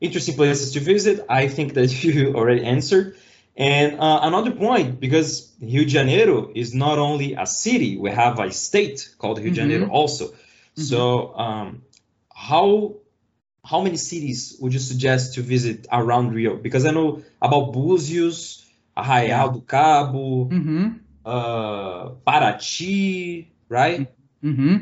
interesting 0.00 0.36
places 0.36 0.72
to 0.72 0.80
visit. 0.80 1.24
I 1.28 1.48
think 1.48 1.74
that 1.74 2.02
you 2.04 2.34
already 2.34 2.64
answered. 2.64 3.16
And 3.56 4.00
uh, 4.00 4.20
another 4.22 4.52
point, 4.52 5.00
because 5.00 5.52
Rio 5.60 5.84
de 5.84 5.88
Janeiro 5.90 6.50
is 6.54 6.74
not 6.74 6.98
only 6.98 7.34
a 7.34 7.46
city, 7.46 7.96
we 7.98 8.10
have 8.10 8.38
a 8.38 8.50
state 8.52 9.08
called 9.18 9.38
Rio 9.38 9.50
de 9.50 9.56
Janeiro 9.56 9.86
Mhm. 9.86 9.90
also. 9.90 10.30
So, 10.74 11.34
um, 11.36 11.82
how 12.34 12.94
how 13.64 13.80
many 13.82 13.96
cities 13.96 14.56
would 14.60 14.72
you 14.72 14.78
suggest 14.80 15.34
to 15.34 15.42
visit 15.42 15.86
around 15.92 16.32
Rio? 16.34 16.56
Because 16.56 16.86
I 16.86 16.90
know 16.92 17.22
about 17.40 17.72
Búzios, 17.72 18.64
Arraial 18.96 19.52
do 19.54 19.60
Cabo, 19.60 20.44
hmm 20.50 20.88
uh, 21.24 22.10
Paraty, 22.26 23.48
right? 23.68 24.06
hmm 24.42 24.76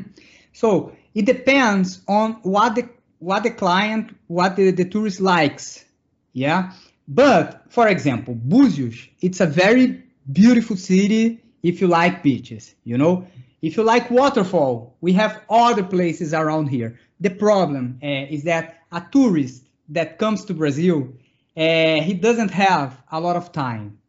So 0.53 0.91
it 1.13 1.25
depends 1.25 2.01
on 2.07 2.33
what 2.43 2.75
the 2.75 2.89
what 3.19 3.43
the 3.43 3.51
client, 3.51 4.15
what 4.27 4.55
the, 4.55 4.71
the 4.71 4.85
tourist 4.85 5.19
likes. 5.19 5.85
Yeah. 6.33 6.71
But 7.07 7.63
for 7.69 7.87
example, 7.87 8.35
Búzios, 8.35 9.09
it's 9.21 9.39
a 9.39 9.45
very 9.45 10.03
beautiful 10.31 10.77
city 10.77 11.41
if 11.63 11.81
you 11.81 11.87
like 11.87 12.23
beaches, 12.23 12.75
you 12.83 12.97
know. 12.97 13.27
If 13.61 13.75
you 13.75 13.83
like 13.83 14.09
waterfall, 14.09 14.95
we 15.01 15.13
have 15.13 15.41
other 15.49 15.83
places 15.83 16.33
around 16.33 16.67
here. 16.67 16.99
The 17.19 17.29
problem 17.29 17.99
uh, 18.01 18.07
is 18.07 18.43
that 18.43 18.83
a 18.91 19.03
tourist 19.11 19.65
that 19.89 20.17
comes 20.17 20.45
to 20.45 20.53
Brazil, 20.53 21.09
uh, 21.57 22.01
he 22.01 22.13
doesn't 22.13 22.51
have 22.51 23.01
a 23.11 23.19
lot 23.19 23.35
of 23.35 23.51
time 23.51 23.99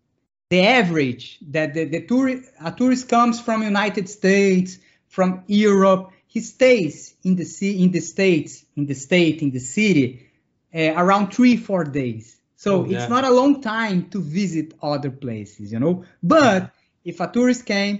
the 0.50 0.66
average 0.66 1.38
that 1.48 1.74
the, 1.74 1.84
the 1.84 2.00
tourist 2.00 2.50
a 2.62 2.72
tourist 2.72 3.08
comes 3.08 3.40
from 3.40 3.62
United 3.62 4.08
States, 4.08 4.78
from 5.06 5.44
Europe, 5.46 6.10
he 6.34 6.40
stays 6.54 6.96
in 7.28 7.34
the 7.40 7.44
sea 7.56 7.72
in 7.84 7.90
the 7.96 8.00
states, 8.14 8.52
in 8.78 8.84
the 8.90 8.94
state, 9.06 9.36
in 9.46 9.50
the 9.56 9.64
city, 9.76 10.06
uh, 10.78 10.92
around 11.02 11.24
three 11.36 11.56
four 11.68 11.84
days. 12.00 12.24
So 12.64 12.70
Oh, 12.72 12.84
it's 12.92 13.08
not 13.16 13.24
a 13.24 13.34
long 13.40 13.54
time 13.76 13.98
to 14.12 14.18
visit 14.40 14.66
other 14.90 15.10
places, 15.24 15.66
you 15.72 15.80
know. 15.84 15.94
But 16.22 16.60
if 17.10 17.16
a 17.20 17.28
tourist 17.36 17.62
came 17.74 17.96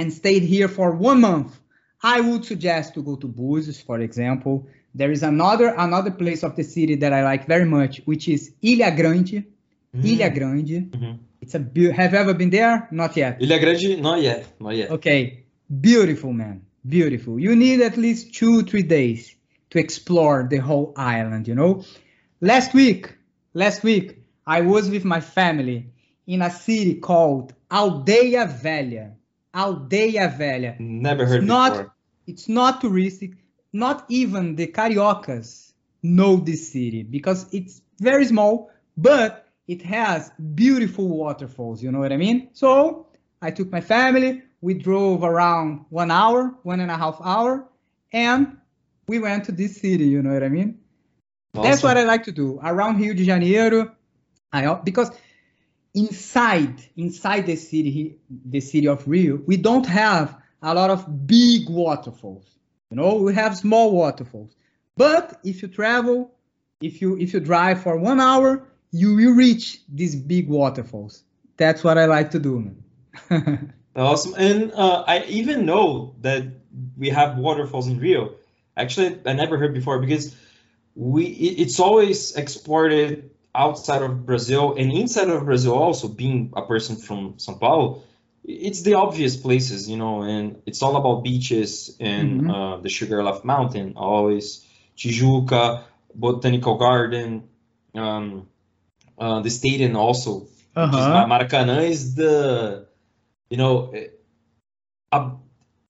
and 0.00 0.12
stayed 0.12 0.44
here 0.54 0.68
for 0.78 0.88
one 1.10 1.20
month, 1.30 1.50
I 2.14 2.16
would 2.26 2.44
suggest 2.52 2.86
to 2.94 3.00
go 3.08 3.14
to 3.22 3.26
Búzios, 3.40 3.78
for 3.88 3.98
example. 4.08 4.54
There 5.00 5.12
is 5.16 5.22
another 5.22 5.68
another 5.86 6.12
place 6.22 6.42
of 6.48 6.52
the 6.58 6.64
city 6.76 6.94
that 7.02 7.12
I 7.18 7.22
like 7.30 7.42
very 7.54 7.68
much, 7.78 7.94
which 8.10 8.24
is 8.34 8.40
Ilha 8.70 8.90
Grande. 9.00 9.38
Ilha 10.10 10.30
Grande. 10.38 10.78
Mhm. 10.96 11.14
It's 11.42 11.54
a 11.60 11.62
beau- 11.74 11.92
have 12.00 12.12
you 12.12 12.18
ever 12.24 12.34
been 12.34 12.50
there? 12.58 12.74
Not 12.92 13.12
yet. 13.22 13.32
Ilha 13.44 13.58
Grande, 13.64 13.90
not 14.08 14.18
yet, 14.28 14.40
not 14.60 14.74
yet. 14.80 14.88
Okay, 14.96 15.20
beautiful 15.88 16.32
man, 16.42 16.56
beautiful. 16.88 17.38
You 17.38 17.54
need 17.56 17.80
at 17.80 17.96
least 17.96 18.34
two 18.34 18.62
three 18.62 18.82
days 18.82 19.34
to 19.70 19.78
explore 19.78 20.46
the 20.50 20.58
whole 20.58 20.92
island, 20.96 21.46
you 21.48 21.54
know. 21.54 21.84
Last 22.40 22.74
week, 22.74 23.14
last 23.54 23.82
week, 23.82 24.22
I 24.46 24.62
was 24.62 24.88
with 24.88 25.04
my 25.04 25.20
family 25.20 25.90
in 26.26 26.42
a 26.42 26.50
city 26.50 26.94
called 26.94 27.54
Aldeia 27.70 28.46
Velha. 28.62 29.14
Aldeia 29.54 30.36
Velha. 30.38 30.78
Never 30.78 31.26
heard 31.26 31.40
it's 31.40 31.46
not, 31.46 31.72
before. 31.72 31.94
It's 32.26 32.48
not 32.48 32.82
touristic. 32.82 33.34
Not 33.72 34.06
even 34.08 34.56
the 34.56 34.66
cariocas 34.68 35.74
know 36.02 36.36
this 36.36 36.72
city 36.72 37.02
because 37.02 37.46
it's 37.52 37.82
very 38.00 38.24
small, 38.24 38.70
but 38.96 39.46
it 39.66 39.82
has 39.82 40.30
beautiful 40.54 41.08
waterfalls. 41.08 41.82
You 41.82 41.92
know 41.92 41.98
what 41.98 42.12
I 42.12 42.16
mean? 42.16 42.48
So 42.52 43.08
I 43.42 43.50
took 43.50 43.70
my 43.70 43.80
family. 43.82 44.42
We 44.60 44.74
drove 44.74 45.22
around 45.22 45.86
one 45.90 46.10
hour, 46.10 46.54
one 46.62 46.80
and 46.80 46.90
a 46.90 46.96
half 46.96 47.20
hour, 47.22 47.68
and 48.12 48.58
we 49.06 49.18
went 49.18 49.44
to 49.44 49.52
this 49.52 49.80
city. 49.80 50.06
You 50.06 50.22
know 50.22 50.32
what 50.32 50.42
I 50.42 50.48
mean? 50.48 50.80
That's 51.54 51.82
what 51.82 51.96
I 51.96 52.04
like 52.04 52.24
to 52.24 52.32
do 52.32 52.60
around 52.62 53.00
Rio 53.00 53.14
de 53.14 53.24
Janeiro. 53.24 53.94
I 54.52 54.74
because 54.74 55.10
inside 55.94 56.82
inside 56.96 57.46
the 57.46 57.56
city 57.56 58.18
the 58.28 58.60
city 58.60 58.88
of 58.88 59.06
Rio, 59.06 59.36
we 59.46 59.56
don't 59.56 59.86
have 59.86 60.36
a 60.62 60.74
lot 60.74 60.90
of 60.90 61.26
big 61.26 61.68
waterfalls. 61.68 62.46
You 62.90 62.96
know, 62.96 63.16
we 63.16 63.34
have 63.34 63.56
small 63.56 63.92
waterfalls. 63.92 64.54
But 64.96 65.40
if 65.44 65.62
you 65.62 65.68
travel, 65.68 66.34
if 66.80 67.00
you 67.00 67.18
if 67.18 67.32
you 67.32 67.40
drive 67.40 67.82
for 67.82 67.96
one 67.96 68.20
hour, 68.20 68.66
you 68.90 69.14
will 69.14 69.32
reach 69.32 69.80
these 69.88 70.16
big 70.16 70.48
waterfalls. 70.48 71.24
That's 71.56 71.84
what 71.84 71.98
I 71.98 72.06
like 72.06 72.30
to 72.32 72.38
do, 72.38 72.74
man. 73.30 73.74
Awesome. 73.96 74.34
And 74.36 74.72
uh, 74.72 75.04
I 75.06 75.24
even 75.24 75.66
know 75.66 76.14
that 76.20 76.44
we 76.96 77.10
have 77.10 77.36
waterfalls 77.38 77.88
in 77.88 77.98
Rio. 77.98 78.34
Actually, 78.76 79.20
I 79.26 79.32
never 79.32 79.58
heard 79.58 79.74
before 79.74 79.98
because 79.98 80.34
we 80.94 81.24
it's 81.26 81.80
always 81.80 82.36
exported 82.36 83.30
outside 83.54 84.02
of 84.02 84.24
Brazil 84.26 84.74
and 84.78 84.92
inside 84.92 85.28
of 85.28 85.44
Brazil 85.44 85.74
also, 85.74 86.08
being 86.08 86.52
a 86.56 86.62
person 86.62 86.96
from 86.96 87.34
São 87.34 87.58
Paulo, 87.58 88.02
it's 88.44 88.82
the 88.82 88.94
obvious 88.94 89.36
places, 89.36 89.88
you 89.90 89.96
know, 89.96 90.22
and 90.22 90.62
it's 90.66 90.82
all 90.82 90.96
about 90.96 91.24
beaches 91.24 91.96
and 92.00 92.42
Mhm. 92.42 92.50
uh, 92.50 92.80
the 92.82 92.88
Sugarloaf 92.88 93.44
Mountain, 93.44 93.94
always 93.96 94.64
Tijuca, 94.96 95.82
Botanical 96.14 96.76
Garden, 96.76 97.44
um, 97.94 98.46
uh, 99.18 99.40
the 99.40 99.50
stadium 99.50 99.96
also, 99.96 100.46
Uh-huh. 100.76 101.26
Ma- 101.26 101.26
Maracanã 101.26 101.82
is 101.88 102.14
the, 102.14 102.86
you 103.50 103.56
know, 103.56 103.90
eh, 103.92 104.08
uh, 105.12 105.30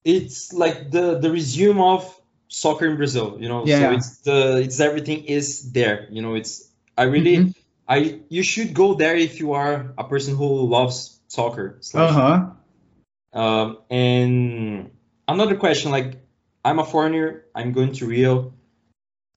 it's 0.05 0.53
like 0.53 0.91
the 0.91 1.19
the 1.19 1.31
resume 1.31 1.81
of 1.81 2.03
soccer 2.49 2.87
in 2.87 2.97
Brazil, 2.97 3.37
you 3.41 3.49
know. 3.49 3.65
So 3.67 3.93
it's 3.95 4.19
the 4.19 4.61
it's 4.63 4.81
everything 4.81 5.25
is 5.25 5.73
there, 5.73 6.07
you 6.11 6.23
know. 6.23 6.35
It's 6.35 6.69
I 6.97 7.05
really 7.05 7.37
Mhm. 7.39 7.55
I 7.89 8.21
you 8.29 8.43
should 8.43 8.75
go 8.75 8.95
there 8.95 9.17
if 9.17 9.41
you 9.41 9.53
are 9.53 9.93
a 9.99 10.05
person 10.05 10.37
who 10.37 10.67
loves 10.69 11.21
soccer. 11.29 11.77
slash- 11.81 12.11
Uh-huh. 12.11 12.51
Um, 13.33 13.79
and 13.91 14.91
another 15.27 15.57
question, 15.57 15.91
like 15.93 16.17
I'm 16.65 16.79
a 16.79 16.85
foreigner, 16.85 17.45
I'm 17.55 17.73
going 17.73 17.93
to 17.95 18.07
Rio. 18.07 18.53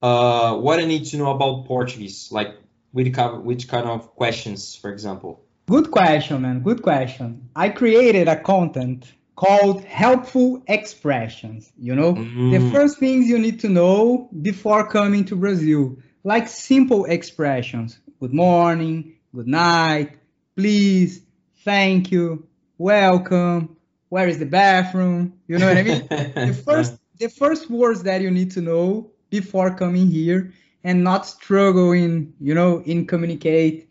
Uh, 0.01 0.57
what 0.57 0.79
I 0.79 0.85
need 0.85 1.05
to 1.11 1.17
know 1.17 1.31
about 1.31 1.65
Portuguese, 1.65 2.31
like 2.31 2.57
which 2.91 3.13
kind, 3.13 3.43
which 3.43 3.67
kind 3.67 3.85
of 3.87 4.15
questions, 4.15 4.75
for 4.75 4.91
example. 4.91 5.43
Good 5.67 5.91
question, 5.91 6.41
man. 6.41 6.61
Good 6.61 6.81
question. 6.81 7.49
I 7.55 7.69
created 7.69 8.27
a 8.27 8.35
content 8.39 9.11
called 9.35 9.83
Helpful 9.85 10.63
Expressions. 10.67 11.71
You 11.79 11.95
know, 11.95 12.13
the 12.13 12.59
Mm. 12.59 12.71
first 12.71 12.99
things 12.99 13.27
you 13.27 13.39
need 13.39 13.61
to 13.61 13.69
know 13.69 14.29
before 14.41 14.87
coming 14.87 15.25
to 15.25 15.35
Brazil, 15.35 15.97
like 16.23 16.47
simple 16.47 17.05
expressions. 17.05 17.99
Good 18.19 18.33
morning, 18.33 19.13
good 19.33 19.47
night, 19.47 20.11
please, 20.55 21.21
thank 21.63 22.11
you, 22.11 22.45
welcome, 22.77 23.77
where 24.09 24.27
is 24.27 24.37
the 24.39 24.45
bathroom? 24.45 25.33
You 25.47 25.57
know 25.57 25.67
what 25.67 25.77
I 25.77 25.83
mean? 25.83 26.07
the 26.09 26.61
first 26.65 26.97
the 27.17 27.29
first 27.29 27.69
words 27.69 28.03
that 28.03 28.21
you 28.21 28.31
need 28.31 28.51
to 28.51 28.61
know 28.61 29.11
before 29.29 29.73
coming 29.75 30.07
here 30.09 30.51
and 30.83 31.03
not 31.03 31.25
struggling, 31.25 32.33
you 32.39 32.53
know 32.53 32.81
in 32.85 33.07
communicate 33.07 33.87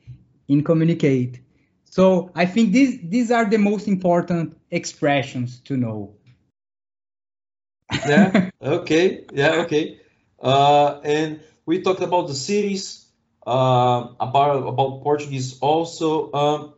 in 0.49 0.63
communicate 0.63 1.41
so 1.91 2.31
i 2.35 2.47
think 2.47 2.73
these 2.73 2.99
these 3.03 3.31
are 3.31 3.45
the 3.45 3.59
most 3.59 3.87
important 3.89 4.57
expressions 4.71 5.61
to 5.61 5.77
know. 5.77 6.15
Yeah 7.93 8.51
okay 8.63 9.25
yeah 9.33 9.63
okay. 9.67 9.99
Uh 10.41 11.01
and 11.05 11.41
we 11.67 11.83
talked 11.83 12.01
about 12.01 12.29
the 12.29 12.35
cities 12.35 13.05
uh 13.47 14.07
about 14.21 14.67
about 14.67 15.03
portuguese 15.03 15.59
also. 15.61 16.33
Um 16.33 16.75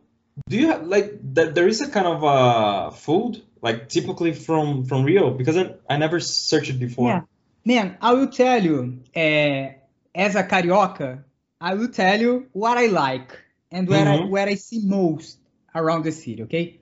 do 0.49 0.57
you 0.57 0.67
have 0.67 0.87
like 0.87 1.13
that 1.35 1.53
there 1.53 1.67
is 1.67 1.81
a 1.81 1.89
kind 1.89 2.07
of 2.07 2.23
uh 2.23 2.89
food 2.89 3.41
like 3.61 3.89
typically 3.89 4.33
from 4.33 4.85
from 4.85 5.05
rio? 5.05 5.29
Because 5.29 5.57
i, 5.57 5.75
I 5.87 5.97
never 5.97 6.19
searched 6.19 6.71
it 6.71 6.79
before. 6.79 7.09
Yeah. 7.09 7.21
man 7.63 7.97
i 8.01 8.11
will 8.13 8.27
tell 8.27 8.61
you 8.61 8.99
uh, 9.15 9.71
as 10.15 10.35
a 10.35 10.43
carioca 10.43 11.23
i 11.61 11.75
will 11.75 11.89
tell 11.89 12.19
you 12.19 12.47
what 12.51 12.77
i 12.77 12.87
like 12.87 13.42
and 13.73 13.87
where 13.89 14.07
i 14.07 14.17
Mhm. 14.17 14.29
where 14.29 14.47
i 14.47 14.55
see 14.55 14.79
most 14.85 15.39
around 15.75 16.03
the 16.05 16.11
city 16.11 16.43
okay 16.43 16.79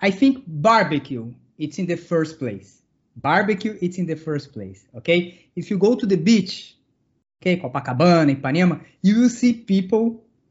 i 0.00 0.10
think 0.10 0.44
barbecue 0.46 1.32
it's 1.58 1.78
in 1.78 1.86
the 1.86 1.96
first 1.96 2.38
place 2.38 2.82
barbecue 3.16 3.78
it's 3.80 3.98
in 3.98 4.06
the 4.06 4.16
first 4.16 4.52
place 4.52 4.80
okay 4.98 5.18
if 5.56 5.70
you 5.70 5.78
go 5.78 5.94
to 5.94 6.06
the 6.06 6.16
beach 6.16 6.76
okay 7.40 7.56
copacabana 7.62 8.32
ipanema 8.36 8.80
you 9.02 9.20
will 9.20 9.28
see 9.30 9.52
people 9.54 10.04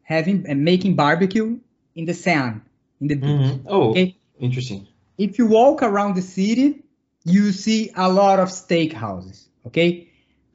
having 0.04 0.46
and 0.50 0.64
making 0.64 0.96
barbecue 0.96 1.60
in 1.96 2.06
the 2.06 2.14
sand 2.14 2.62
in 3.02 3.08
the 3.08 3.16
beach 3.16 3.52
Mhm. 3.52 3.66
oh 3.68 3.90
okay 3.92 4.16
interesting 4.40 4.88
if 5.18 5.38
you 5.38 5.46
walk 5.46 5.84
around 5.84 6.16
the 6.16 6.22
city, 6.22 6.84
you 7.26 7.52
see 7.52 7.92
a 7.96 8.12
lot 8.12 8.40
of 8.40 8.50
steakhouses. 8.50 9.46
Okay. 9.68 10.08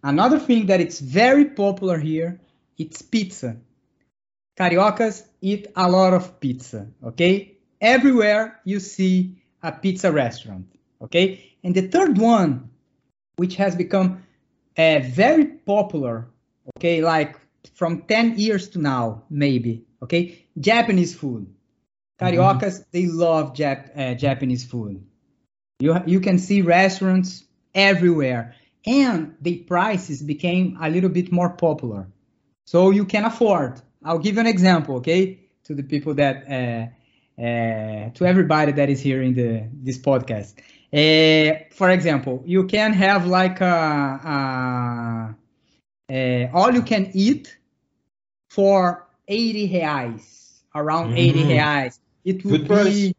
Another 0.03 0.39
thing 0.41 0.67
that 0.67 0.81
it's 0.81 0.99
very 0.99 1.45
popular 1.45 1.99
here, 1.99 2.41
it's 2.77 3.01
pizza. 3.03 3.57
Cariocas 4.57 5.25
eat 5.41 5.69
a 5.77 5.91
lot 5.91 6.15
of 6.15 6.41
pizza. 6.41 6.89
Okay. 7.05 7.59
Everywhere 7.81 8.61
you 8.65 8.81
see 8.81 9.43
a 9.63 9.73
pizza 9.73 10.11
restaurant. 10.11 10.67
Okay. 11.03 11.55
And 11.63 11.75
the 11.75 11.89
third 11.89 12.19
one, 12.19 12.71
which 13.37 13.57
has 13.57 13.77
become 13.77 14.23
uh, 14.79 15.01
very 15.05 15.45
popular. 15.45 16.29
Okay. 16.77 17.03
Like 17.03 17.39
from 17.75 18.03
10 18.03 18.39
years 18.39 18.69
to 18.71 18.79
now, 18.79 19.25
maybe. 19.29 19.85
Okay. 20.03 20.47
Japanese 20.59 21.15
food. 21.15 21.47
Cariocas, 22.19 22.85
they 22.93 23.07
love 23.07 23.53
Jap- 23.53 23.91
uh, 23.97 24.15
Japanese 24.15 24.65
food. 24.65 25.05
You 25.79 26.01
you 26.07 26.21
can 26.21 26.39
see 26.39 26.63
restaurants 26.63 27.45
everywhere, 27.75 28.55
and 28.87 29.37
the 29.43 29.59
prices 29.59 30.23
became 30.23 30.79
a 30.81 30.89
little 30.89 31.11
bit 31.11 31.31
more 31.31 31.51
popular, 31.51 32.09
so 32.65 32.91
you 32.91 33.05
can 33.05 33.27
afford. 33.27 33.83
I'll 34.07 34.19
give 34.19 34.35
you 34.37 34.41
an 34.41 34.47
example, 34.47 34.97
okay, 34.97 35.41
to 35.65 35.75
the 35.75 35.83
people 35.83 36.15
that 36.15 36.37
uh, 36.49 37.43
uh, 37.43 38.11
to 38.11 38.25
everybody 38.25 38.73
that 38.73 38.89
is 38.91 39.01
here 39.01 39.23
in 39.23 39.35
the 39.35 39.69
this 39.83 39.99
podcast. 39.99 40.55
Uh, 40.93 41.65
for 41.73 41.91
example, 41.91 42.43
you 42.47 42.65
can 42.67 42.93
have 42.95 43.27
like 43.27 43.61
a, 43.61 43.67
a, 44.35 46.15
a 46.15 46.51
all 46.53 46.73
you 46.73 46.83
can 46.83 47.11
eat 47.15 47.59
for 48.51 49.07
80 49.29 49.69
reais, 49.71 50.63
around 50.75 51.13
80 51.17 51.45
Mm. 51.45 51.47
reais. 51.47 51.99
It 52.25 52.45
would 52.45 52.63
Good 52.63 52.67
price. 52.67 53.13
be 53.13 53.15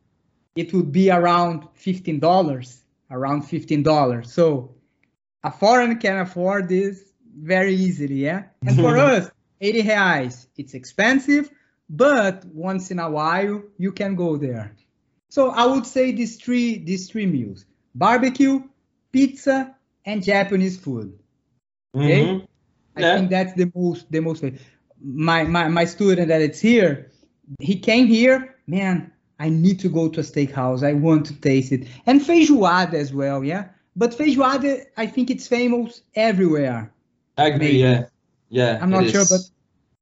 it 0.56 0.74
would 0.74 0.92
be 0.92 1.12
around 1.12 1.68
fifteen 1.74 2.20
dollars, 2.20 2.84
around 3.12 3.42
fifteen 3.44 3.84
dollars. 3.84 4.32
So 4.34 4.76
a 5.44 5.52
foreign 5.52 5.98
can 6.00 6.18
afford 6.20 6.70
this 6.70 7.14
very 7.38 7.76
easily, 7.76 8.16
yeah. 8.26 8.46
And 8.66 8.80
for 8.80 8.98
us, 8.98 9.30
eighty 9.62 9.84
reais, 9.84 10.48
it's 10.58 10.74
expensive, 10.74 11.50
but 11.90 12.46
once 12.46 12.92
in 12.92 13.00
a 13.00 13.10
while 13.10 13.64
you 13.78 13.92
can 13.92 14.16
go 14.16 14.38
there. 14.38 14.76
So 15.30 15.50
I 15.50 15.66
would 15.66 15.86
say 15.86 16.12
these 16.12 16.38
three 16.38 16.78
these 16.84 17.10
three 17.10 17.26
meals: 17.26 17.66
barbecue, 17.96 18.64
pizza, 19.12 19.76
and 20.06 20.24
Japanese 20.24 20.78
food. 20.78 21.18
Okay. 21.96 22.24
Mhm. 22.24 22.48
I 22.96 23.02
Yeah. 23.02 23.16
think 23.16 23.30
that's 23.30 23.54
the 23.54 23.72
most 23.76 24.12
the 24.12 24.20
most 24.22 24.44
my 25.02 25.44
my 25.44 25.68
my 25.68 25.86
student 25.86 26.28
that 26.30 26.42
it's 26.42 26.60
here, 26.60 27.12
he 27.60 27.80
came 27.80 28.08
here, 28.08 28.56
man, 28.68 29.12
I 29.40 29.50
need 29.50 29.80
to 29.82 29.90
go 29.90 30.10
to 30.10 30.20
a 30.20 30.24
steakhouse. 30.24 30.84
I 30.84 30.94
want 30.94 31.28
to 31.28 31.36
taste 31.40 31.72
it. 31.72 31.88
And 32.06 32.22
feijoada 32.22 32.94
as 32.94 33.14
well, 33.14 33.44
yeah. 33.44 33.70
But 33.96 34.12
feijoada, 34.18 34.86
I 34.98 35.08
think 35.08 35.30
it's 35.30 35.48
famous 35.48 36.02
everywhere. 36.16 36.92
I 37.38 37.48
agree. 37.48 37.60
Maybe. 37.60 37.78
Yeah, 37.80 38.06
yeah. 38.50 38.80
I'm 38.82 38.90
not 38.90 39.10
sure, 39.10 39.22
is. 39.22 39.30
but 39.30 39.42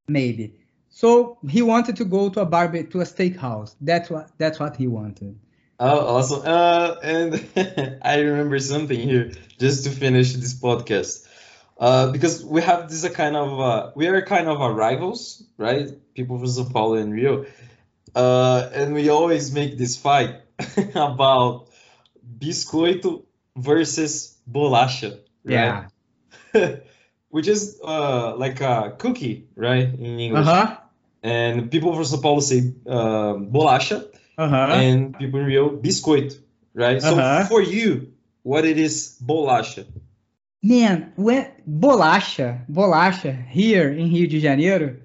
maybe. 0.08 0.56
So 0.90 1.38
he 1.50 1.62
wanted 1.62 1.98
to 1.98 2.06
go 2.06 2.30
to 2.30 2.42
a 2.42 2.46
barbecue 2.46 2.90
to 2.92 3.02
a 3.02 3.04
steakhouse. 3.04 3.76
That's 3.82 4.10
what 4.10 4.32
that's 4.38 4.60
what 4.60 4.78
he 4.78 4.88
wanted. 4.88 5.38
Oh, 5.78 6.16
awesome. 6.16 6.42
Uh, 6.46 6.96
and 7.04 8.00
I 8.02 8.20
remember 8.20 8.60
something 8.60 8.98
here 8.98 9.32
just 9.60 9.84
to 9.84 9.90
finish 9.90 10.34
this 10.34 10.54
podcast. 10.54 11.28
Uh, 11.78 12.12
because 12.12 12.46
we 12.46 12.62
have 12.62 12.90
this 12.90 13.04
a 13.04 13.10
kind 13.10 13.36
of 13.36 13.60
uh, 13.60 13.92
we 13.96 14.08
are 14.08 14.22
kind 14.22 14.48
of 14.48 14.62
our 14.62 14.72
rivals, 14.72 15.44
right? 15.58 15.90
People 16.14 16.38
from 16.38 16.48
São 16.48 16.72
Paulo 16.72 16.96
and 16.96 17.12
Rio, 17.12 17.46
uh, 18.16 18.70
and 18.74 18.94
we 18.94 19.10
always 19.10 19.54
make 19.54 19.78
this 19.78 19.98
fight 19.98 20.40
about 20.96 21.68
biscoito 22.40 23.26
versus 23.58 24.38
bolacha, 24.50 25.20
right? 25.44 25.90
Yeah. 26.54 26.76
Which 27.30 27.48
is 27.48 27.80
uh, 27.84 28.36
like 28.38 28.62
a 28.62 28.96
cookie, 28.98 29.48
right, 29.56 29.88
in 29.88 30.20
English. 30.20 30.48
Uh-huh. 30.48 30.78
And 31.24 31.72
people 31.72 31.94
from 31.94 32.04
São 32.04 32.22
Paulo 32.22 32.40
say 32.40 32.74
uh, 32.88 33.34
bolacha, 33.36 34.06
Uh-huh. 34.38 34.56
and 34.56 35.18
people 35.18 35.40
in 35.40 35.46
Rio 35.46 35.70
biscoito, 35.70 36.36
right? 36.74 37.02
So 37.02 37.18
Uh-huh. 37.18 37.46
for 37.48 37.62
you, 37.62 38.12
what 38.44 38.66
it 38.66 38.78
is 38.78 39.18
bolacha? 39.24 39.86
Man, 40.62 41.14
when 41.16 41.48
bolacha, 41.68 42.66
bolacha 42.68 43.48
here 43.48 43.90
in 43.90 44.12
Rio 44.12 44.28
de 44.28 44.40
Janeiro, 44.40 44.96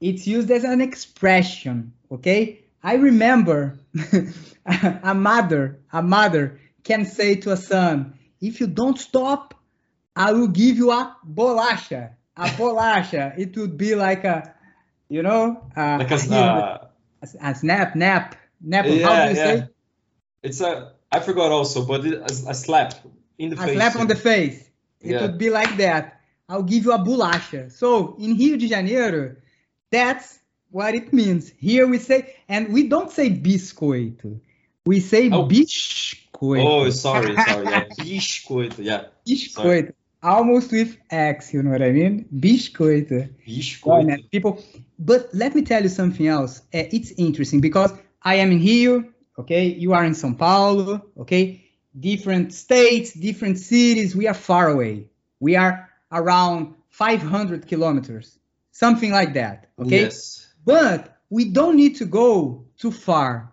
it's 0.00 0.26
used 0.26 0.50
as 0.50 0.64
an 0.64 0.80
expression, 0.80 1.92
okay? 2.10 2.60
I 2.82 2.94
remember 2.94 3.78
a 4.66 5.14
mother, 5.14 5.78
a 5.92 6.02
mother 6.02 6.60
can 6.84 7.04
say 7.04 7.36
to 7.42 7.52
a 7.52 7.56
son, 7.56 8.14
if 8.40 8.60
you 8.60 8.66
don't 8.66 8.98
stop, 8.98 9.54
I 10.16 10.32
will 10.32 10.48
give 10.48 10.76
you 10.78 10.90
a 10.90 11.16
bolacha. 11.28 12.10
A 12.36 12.46
bolacha. 12.48 13.38
it 13.38 13.56
would 13.56 13.76
be 13.76 13.94
like 13.94 14.24
a, 14.24 14.54
you 15.08 15.22
know, 15.22 15.62
uh, 15.76 15.98
Like 16.00 16.10
a, 16.10 16.34
uh, 16.34 16.86
a 17.40 17.54
snap, 17.54 17.94
nap, 17.96 18.36
nap. 18.60 18.86
how 18.86 18.90
yeah, 18.92 19.28
do 19.28 19.32
you 19.32 19.36
yeah. 19.38 19.56
say? 19.60 19.68
It's 20.42 20.60
a 20.60 20.92
I 21.12 21.20
forgot 21.20 21.52
also, 21.52 21.84
but 21.84 22.04
it, 22.04 22.14
a, 22.14 22.50
a 22.50 22.54
slap 22.54 22.94
in 23.38 23.50
the 23.50 23.56
A 23.56 23.60
face. 23.60 23.70
A 23.70 23.74
slap 23.74 23.96
on 23.96 24.06
the 24.06 24.16
face. 24.16 24.70
It 25.00 25.12
Yeah. 25.12 25.22
would 25.22 25.38
be 25.38 25.50
like 25.50 25.76
that. 25.76 26.20
I'll 26.48 26.62
give 26.62 26.84
you 26.84 26.92
a 26.92 26.98
bolacha. 26.98 27.70
So 27.72 28.16
in 28.18 28.36
Rio 28.36 28.56
de 28.56 28.68
Janeiro, 28.68 29.36
that's 29.90 30.38
what 30.70 30.94
it 30.94 31.12
means. 31.12 31.52
Here 31.58 31.86
we 31.86 31.98
say, 31.98 32.36
and 32.48 32.72
we 32.72 32.88
don't 32.88 33.10
say 33.10 33.30
biscoito. 33.30 34.40
We 34.84 35.00
say 35.00 35.30
Oh. 35.30 35.46
biscoito. 35.46 36.64
Oh, 36.64 36.90
sorry, 36.90 37.34
sorry. 37.36 37.64
Yeah. 37.64 37.84
Biscoito, 37.98 38.78
yeah. 38.78 39.04
biscoito. 39.26 39.92
Almost 40.22 40.72
with 40.72 40.96
X, 41.10 41.52
you 41.52 41.62
know 41.62 41.70
what 41.70 41.82
I 41.82 41.92
mean? 41.92 42.26
Biscoito. 42.34 43.28
Biscoito. 43.46 44.30
people. 44.30 44.62
But 44.98 45.28
let 45.32 45.54
me 45.54 45.62
tell 45.62 45.82
you 45.82 45.88
something 45.88 46.26
else. 46.26 46.60
Uh, 46.74 46.84
it's 46.90 47.12
interesting 47.12 47.60
because 47.60 47.92
I 48.22 48.36
am 48.36 48.50
in 48.50 48.58
Rio, 48.58 49.04
okay? 49.38 49.66
You 49.66 49.92
are 49.92 50.04
in 50.04 50.12
São 50.12 50.36
Paulo, 50.36 51.02
okay? 51.18 51.64
Different 51.98 52.52
states, 52.52 53.12
different 53.12 53.58
cities. 53.58 54.16
We 54.16 54.26
are 54.26 54.34
far 54.34 54.68
away. 54.68 55.08
We 55.38 55.54
are 55.56 55.88
around 56.10 56.74
500 56.88 57.66
kilometers, 57.66 58.38
something 58.72 59.12
like 59.12 59.34
that, 59.34 59.68
okay? 59.78 60.02
Yes. 60.02 60.48
But 60.64 61.18
we 61.30 61.44
don't 61.44 61.76
need 61.76 61.96
to 61.96 62.04
go 62.04 62.64
too 62.78 62.90
far. 62.90 63.52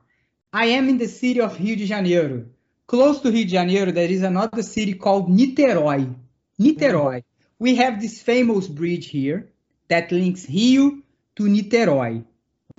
I 0.51 0.65
am 0.67 0.87
in 0.87 0.97
the 0.97 1.07
city 1.07 1.41
of 1.41 1.59
Rio 1.59 1.75
de 1.75 1.85
Janeiro. 1.85 2.45
Close 2.87 3.21
to 3.21 3.31
Rio 3.31 3.43
de 3.43 3.49
Janeiro, 3.49 3.91
there 3.91 4.09
is 4.09 4.23
another 4.23 4.63
city 4.63 4.93
called 4.93 5.29
Niterói. 5.29 6.15
Niterói. 6.59 7.23
We 7.59 7.75
have 7.75 8.01
this 8.01 8.21
famous 8.21 8.67
bridge 8.67 9.07
here 9.07 9.51
that 9.87 10.11
links 10.11 10.47
Rio 10.49 10.97
to 11.35 11.43
Niterói. 11.43 12.23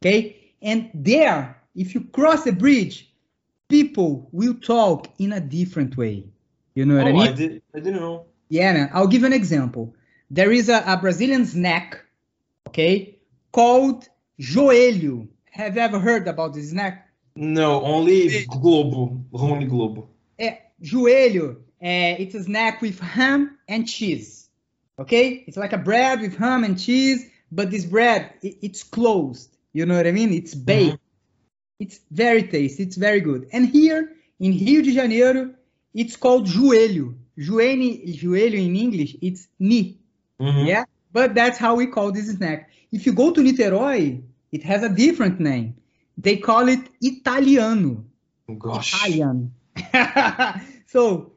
Okay? 0.00 0.54
And 0.62 0.90
there, 0.94 1.56
if 1.74 1.94
you 1.94 2.02
cross 2.02 2.44
the 2.44 2.52
bridge, 2.52 3.12
people 3.68 4.28
will 4.32 4.54
talk 4.54 5.08
in 5.18 5.32
a 5.32 5.40
different 5.40 5.96
way. 5.96 6.26
You 6.74 6.87
know 6.87 6.96
what 6.96 7.06
oh, 7.06 7.08
I 7.08 7.12
mean? 7.12 7.28
I 7.28 7.32
did. 7.32 7.62
I 7.74 7.80
didn't 7.80 8.00
know. 8.00 8.26
Yeah, 8.48 8.72
man. 8.72 8.90
I'll 8.92 9.06
give 9.06 9.24
an 9.24 9.32
example. 9.32 9.94
There 10.30 10.52
is 10.52 10.68
a, 10.68 10.82
a 10.87 10.96
Brazilian 10.96 11.46
snack, 11.46 12.00
okay, 12.68 13.18
called 13.52 14.08
joelho. 14.40 15.28
Have 15.50 15.76
you 15.76 15.82
ever 15.82 15.98
heard 15.98 16.26
about 16.26 16.54
this 16.54 16.70
snack? 16.70 17.08
No, 17.37 17.82
only 17.82 18.44
Globo, 18.46 19.24
only 19.32 19.66
Globo. 19.66 20.08
É, 20.38 20.58
joelho, 20.82 21.63
é, 21.85 22.16
it's 22.20 22.35
a 22.35 22.42
snack 22.42 22.81
with 22.81 22.99
ham 23.01 23.59
and 23.68 23.87
cheese, 23.87 24.49
okay? 24.99 25.44
It's 25.47 25.57
like 25.59 25.73
a 25.75 25.79
bread 25.79 26.20
with 26.23 26.35
ham 26.37 26.64
and 26.64 26.79
cheese, 26.79 27.27
but 27.53 27.70
this 27.70 27.85
bread, 27.85 28.33
it- 28.42 28.59
it's 28.62 28.83
closed. 28.83 29.51
You 29.75 29.85
know 29.87 29.97
what 29.97 30.07
I 30.07 30.12
mean? 30.12 30.33
It's 30.33 30.55
baked. 30.55 30.99
It's 31.79 32.01
very 32.11 32.44
tasty. 32.44 32.83
It's 32.85 32.97
very 32.97 33.20
good. 33.20 33.49
And 33.53 33.68
here 33.68 34.12
in 34.40 34.53
Rio 34.53 34.81
de 34.83 34.92
Janeiro, 34.94 35.55
it's 35.92 36.16
called 36.16 36.47
joelho. 36.47 37.14
Joelho, 37.37 37.90
joelho 38.23 38.55
in 38.68 38.77
English, 38.77 39.16
it's 39.20 39.49
knee. 39.59 39.99
Mhm. 40.40 40.66
Yeah, 40.66 40.85
but 41.12 41.35
that's 41.35 41.59
how 41.59 41.75
we 41.75 41.87
call 41.88 42.12
this 42.12 42.31
snack. 42.31 42.70
If 42.92 43.05
you 43.07 43.12
go 43.12 43.33
to 43.33 43.40
Niterói, 43.42 44.23
it 44.53 44.62
has 44.62 44.83
a 44.85 44.88
different 44.88 45.40
name. 45.40 45.75
They 46.16 46.37
call 46.37 46.68
it 46.68 46.81
Italiano. 47.01 48.05
Gosh. 48.59 48.94
Italian. 48.94 49.53
so 50.87 51.33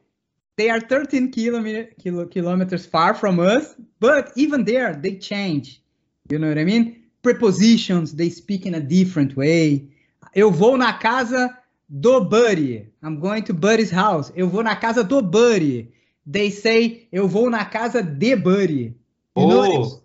they 0.58 0.68
are 0.70 0.80
13 0.80 1.30
kilometer, 1.30 1.84
kilo, 2.02 2.26
kilometers 2.26 2.84
far 2.84 3.14
from 3.14 3.38
us, 3.38 3.76
but 4.00 4.32
even 4.34 4.64
there 4.64 4.92
they 4.94 5.14
change. 5.14 5.80
You 6.28 6.38
know 6.40 6.48
what 6.48 6.58
I 6.58 6.64
mean? 6.64 7.04
Prepositions, 7.22 8.14
they 8.14 8.28
speak 8.28 8.66
in 8.66 8.74
a 8.74 8.80
different 8.80 9.36
way. 9.36 9.88
Eu 10.34 10.50
vou 10.50 10.76
na 10.76 10.98
casa 10.98 11.56
do 11.88 12.20
Buddy. 12.20 12.88
I'm 13.02 13.20
going 13.20 13.44
to 13.44 13.54
Buddy's 13.54 13.90
house. 13.90 14.32
Eu 14.34 14.48
vou 14.48 14.64
na 14.64 14.74
casa 14.74 15.04
do 15.04 15.22
Buddy. 15.22 15.92
They 16.26 16.50
say 16.50 17.06
eu 17.12 17.28
vou 17.28 17.48
na 17.48 17.64
casa 17.64 18.02
de 18.02 18.34
Buddy. 18.36 18.94
You 19.36 19.48
Oh. 19.50 20.02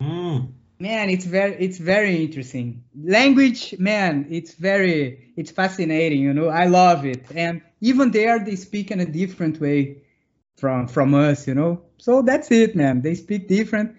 Mm. 0.00 0.48
Man, 0.80 1.10
it's 1.10 1.24
very 1.24 1.54
it's 1.56 1.78
very 1.78 2.22
interesting. 2.24 2.84
Language, 3.02 3.74
man, 3.78 4.26
it's 4.30 4.54
very 4.54 5.32
it's 5.36 5.50
fascinating, 5.50 6.20
you 6.20 6.32
know. 6.32 6.48
I 6.48 6.66
love 6.66 7.04
it. 7.04 7.24
And 7.34 7.62
even 7.80 8.12
there 8.12 8.38
they 8.38 8.54
speak 8.56 8.90
in 8.90 9.00
a 9.00 9.06
different 9.06 9.60
way 9.60 10.02
from 10.56 10.86
from 10.86 11.14
us, 11.14 11.48
you 11.48 11.54
know. 11.54 11.82
So 11.98 12.22
that's 12.22 12.50
it, 12.52 12.76
man. 12.76 13.02
They 13.02 13.14
speak 13.14 13.48
different. 13.48 13.96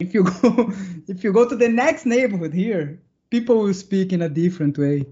If 0.00 0.14
you 0.14 0.24
go 0.42 0.72
if 1.06 1.22
you 1.22 1.32
go 1.32 1.48
to 1.48 1.54
the 1.54 1.68
next 1.68 2.06
neighborhood 2.06 2.54
here, 2.54 3.00
people 3.30 3.58
will 3.58 3.74
speak 3.74 4.12
in 4.12 4.22
a 4.22 4.28
different 4.28 4.78
way. 4.78 5.06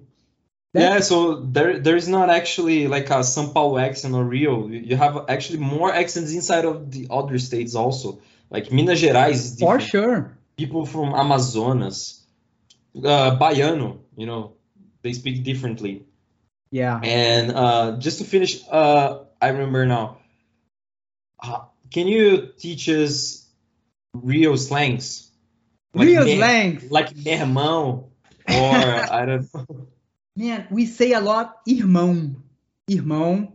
Yeah, 0.74 1.00
so 1.00 1.36
there 1.40 1.78
there 1.78 1.96
is 1.96 2.08
not 2.08 2.28
actually 2.28 2.88
like 2.88 3.08
a 3.10 3.20
São 3.20 3.54
Paulo 3.54 3.78
accent 3.78 4.14
or 4.14 4.24
Rio. 4.24 4.68
You 4.68 4.96
have 4.96 5.26
actually 5.28 5.60
more 5.60 5.92
accents 5.92 6.32
inside 6.32 6.64
of 6.64 6.90
the 6.90 7.06
other 7.10 7.38
states 7.38 7.74
also. 7.74 8.20
Like 8.50 8.72
Minas 8.72 9.00
Gerais 9.00 9.30
is 9.30 9.56
For 9.58 9.80
sure. 9.80 10.37
People 10.58 10.84
from 10.86 11.14
Amazonas, 11.14 12.26
uh, 12.96 13.38
Baiano, 13.38 14.00
you 14.16 14.26
know, 14.26 14.54
they 15.02 15.12
speak 15.12 15.44
differently. 15.44 16.02
Yeah. 16.72 16.98
And 17.00 17.52
uh, 17.52 17.96
just 17.98 18.18
to 18.18 18.24
finish, 18.24 18.60
uh, 18.68 19.20
I 19.40 19.48
remember 19.50 19.86
now. 19.86 20.18
Uh, 21.40 21.60
can 21.90 22.08
you 22.08 22.50
teach 22.58 22.88
us 22.88 23.46
Rio 24.12 24.56
slangs? 24.56 25.30
Real 25.94 26.24
me- 26.24 26.36
slangs. 26.36 26.90
Like 26.90 27.14
meu 27.16 27.38
irmão, 27.38 28.04
or 28.48 28.74
I 29.12 29.24
don't 29.26 29.46
know. 29.54 29.86
Man, 30.36 30.66
we 30.70 30.86
say 30.86 31.12
a 31.12 31.20
lot 31.20 31.54
irmão. 31.68 32.34
Irmão. 32.90 33.52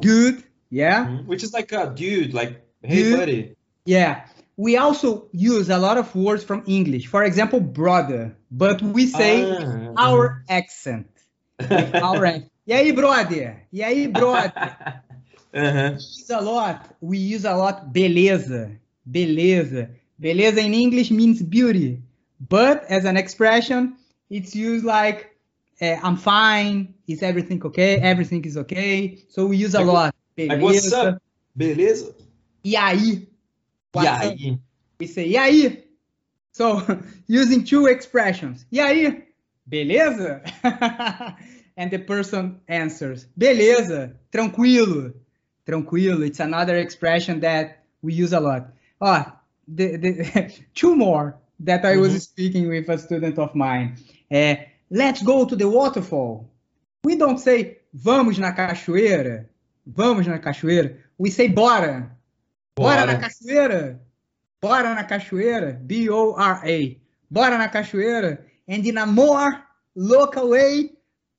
Good. 0.00 0.42
Yeah. 0.70 1.06
Mhm. 1.06 1.26
Which 1.26 1.42
is 1.44 1.52
like 1.52 1.72
a 1.72 1.86
dude, 1.94 2.32
like, 2.34 2.62
hey 2.82 3.02
Dude. 3.02 3.18
buddy. 3.18 3.56
Yeah. 3.84 4.24
We 4.58 4.76
also 4.76 5.28
use 5.32 5.70
a 5.70 5.78
lot 5.78 5.96
of 5.98 6.14
words 6.16 6.42
from 6.44 6.64
English. 6.66 7.06
For 7.06 7.22
example, 7.24 7.60
brother, 7.60 8.36
but 8.50 8.82
we 8.82 9.06
say 9.06 9.44
Ah, 9.44 9.94
our 9.96 10.42
accent. 10.48 11.06
Our 11.60 12.26
accent. 12.26 12.50
E 12.66 12.72
aí, 12.74 12.92
brother? 12.92 13.62
E 13.72 13.82
aí, 13.82 14.06
brother? 14.08 14.52
uh-huh. 15.54 15.90
We 15.96 16.02
use 16.18 16.30
a 16.30 16.40
lot. 16.40 16.96
We 17.00 17.18
use 17.18 17.44
a 17.46 17.54
lot 17.56 17.92
beleza. 17.92 18.78
Beleza. 19.08 19.90
Beleza 20.20 20.58
in 20.60 20.74
English 20.74 21.10
means 21.10 21.40
beauty. 21.40 22.02
But 22.40 22.84
as 22.90 23.04
an 23.06 23.16
expression, 23.16 23.94
it's 24.28 24.54
used 24.54 24.84
like 24.84 25.30
eh, 25.80 25.98
I'm 26.02 26.16
fine. 26.16 26.94
Is 27.06 27.22
everything 27.22 27.62
okay? 27.64 27.96
Everything 28.00 28.44
is 28.44 28.56
okay. 28.56 29.18
So 29.30 29.46
we 29.46 29.56
use 29.56 29.74
a 29.74 29.80
Like, 29.80 29.86
lot. 29.86 30.14
Like, 30.36 30.60
what's 30.60 30.90
Beleza. 30.90 31.14
up? 31.14 31.22
Beleza? 31.56 32.14
E 32.64 32.76
aí? 32.76 33.28
E 33.96 34.06
aí? 34.06 34.58
we 35.00 35.06
say, 35.06 35.28
e 35.28 35.36
aí? 35.36 35.84
So, 36.52 36.82
using 37.28 37.62
two 37.64 37.86
expressions. 37.86 38.66
E 38.70 38.80
aí? 38.80 39.24
Beleza? 39.66 40.42
and 41.76 41.90
the 41.90 41.98
person 41.98 42.60
answers, 42.68 43.26
beleza, 43.36 44.14
tranquilo. 44.32 45.14
Tranquilo. 45.66 46.24
It's 46.24 46.40
another 46.40 46.76
expression 46.78 47.40
that 47.40 47.84
we 48.02 48.14
use 48.14 48.32
a 48.32 48.40
lot. 48.40 48.72
Ah, 49.00 49.40
the, 49.66 49.96
the, 49.98 50.52
two 50.74 50.96
more 50.96 51.36
that 51.60 51.84
I 51.84 51.96
was 51.98 52.14
Mhm. 52.14 52.20
speaking 52.20 52.68
with 52.68 52.88
a 52.88 52.98
student 52.98 53.38
of 53.38 53.54
mine. 53.54 53.96
Eh, 54.30 54.56
let's 54.90 55.22
go 55.22 55.44
to 55.44 55.54
the 55.56 55.68
waterfall. 55.68 56.48
We 57.04 57.16
don't 57.16 57.38
say, 57.38 57.78
vamos 57.92 58.38
na 58.38 58.52
cachoeira. 58.52 59.46
Vamos 59.86 60.26
na 60.26 60.38
cachoeira. 60.38 60.96
We 61.18 61.30
say, 61.30 61.48
bora. 61.48 62.10
Bora, 62.78 63.00
Bora 63.00 63.12
na 63.12 63.18
cachoeira? 63.18 64.00
Bora 64.62 64.94
na 64.94 65.04
cachoeira? 65.04 65.72
B-O-R-A. 65.72 67.00
Bora 67.28 67.58
na 67.58 67.68
cachoeira? 67.68 68.44
And 68.68 68.86
in 68.86 68.98
a 68.98 69.06
more 69.06 69.64
local 69.96 70.50
way, 70.50 70.92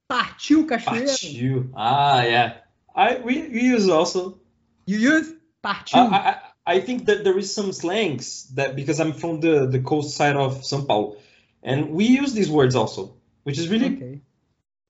partiu 0.09 0.67
cachoeira. 0.67 1.07
Partiu. 1.07 1.71
Ah, 1.75 2.23
yeah. 2.23 2.57
I 2.93 3.19
we, 3.23 3.47
we 3.47 3.61
use 3.61 3.87
also. 3.87 4.39
You 4.85 4.97
use 4.97 5.33
partiu. 5.63 5.95
Uh, 5.95 6.09
I, 6.11 6.35
I 6.65 6.79
think 6.81 7.05
that 7.05 7.23
there 7.23 7.37
is 7.37 7.53
some 7.53 7.71
slangs 7.71 8.49
that 8.55 8.75
because 8.75 8.99
I'm 8.99 9.13
from 9.13 9.39
the 9.39 9.65
the 9.65 9.79
coast 9.79 10.17
side 10.17 10.35
of 10.35 10.61
São 10.61 10.85
Paulo, 10.85 11.15
and 11.63 11.91
we 11.91 12.05
use 12.05 12.33
these 12.33 12.49
words 12.49 12.75
also, 12.75 13.15
which 13.43 13.57
is 13.57 13.69
really. 13.69 13.95
Okay. 13.95 14.21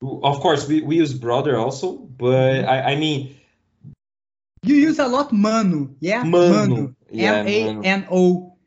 Of 0.02 0.40
course, 0.40 0.66
we, 0.66 0.82
we 0.82 0.96
use 0.96 1.14
brother 1.14 1.58
also, 1.58 1.98
but 1.98 2.32
mm-hmm. 2.32 2.70
I, 2.70 2.94
I 2.94 2.96
mean. 2.96 3.36
You 4.64 4.76
use 4.76 5.00
a 5.00 5.08
lot 5.08 5.32
mano, 5.32 5.90
yeah? 6.00 6.24
Mano. 6.24 6.94
M 7.12 7.48
A 7.48 7.88
N 7.88 8.08
O. 8.12 8.58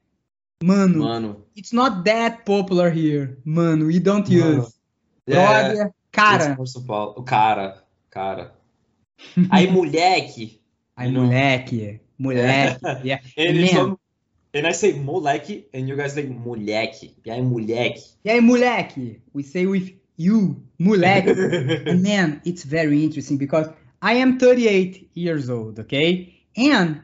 Mano. 0.62 0.98
Mano. 0.98 1.44
It's 1.54 1.72
not 1.72 2.04
that 2.04 2.46
popular 2.46 2.90
here. 2.90 3.38
Mano, 3.44 3.86
we 3.86 3.98
don't 3.98 4.28
use. 4.28 4.74
Yeah. 5.26 5.74
Brother, 5.74 5.94
cara. 6.12 6.56
Paulo. 6.86 7.14
O 7.16 7.22
cara. 7.22 7.82
Cara. 8.10 8.52
Aí, 9.50 9.66
moleque. 9.70 10.60
Aí, 10.96 11.10
moleque. 11.10 12.00
Moleque. 12.18 12.80
Yeah. 13.04 13.20
and, 13.36 13.60
Man. 13.60 13.98
and 14.54 14.66
I 14.66 14.72
say 14.72 14.92
moleque, 14.94 15.66
and 15.74 15.88
you 15.88 15.96
guys 15.96 16.16
like 16.16 16.28
moleque. 16.28 17.14
E 17.24 17.30
aí, 17.30 17.42
moleque. 17.42 18.14
E 18.24 18.30
aí, 18.30 18.40
moleque. 18.40 19.20
We 19.32 19.42
say 19.42 19.66
with 19.66 19.92
you, 20.16 20.62
moleque. 20.78 21.28
and 21.86 22.02
man, 22.02 22.40
it's 22.44 22.64
very 22.64 23.04
interesting 23.04 23.36
because 23.36 23.68
I 24.02 24.14
am 24.14 24.38
38 24.38 25.10
years 25.14 25.48
old, 25.48 25.78
okay? 25.78 26.34
And 26.56 27.02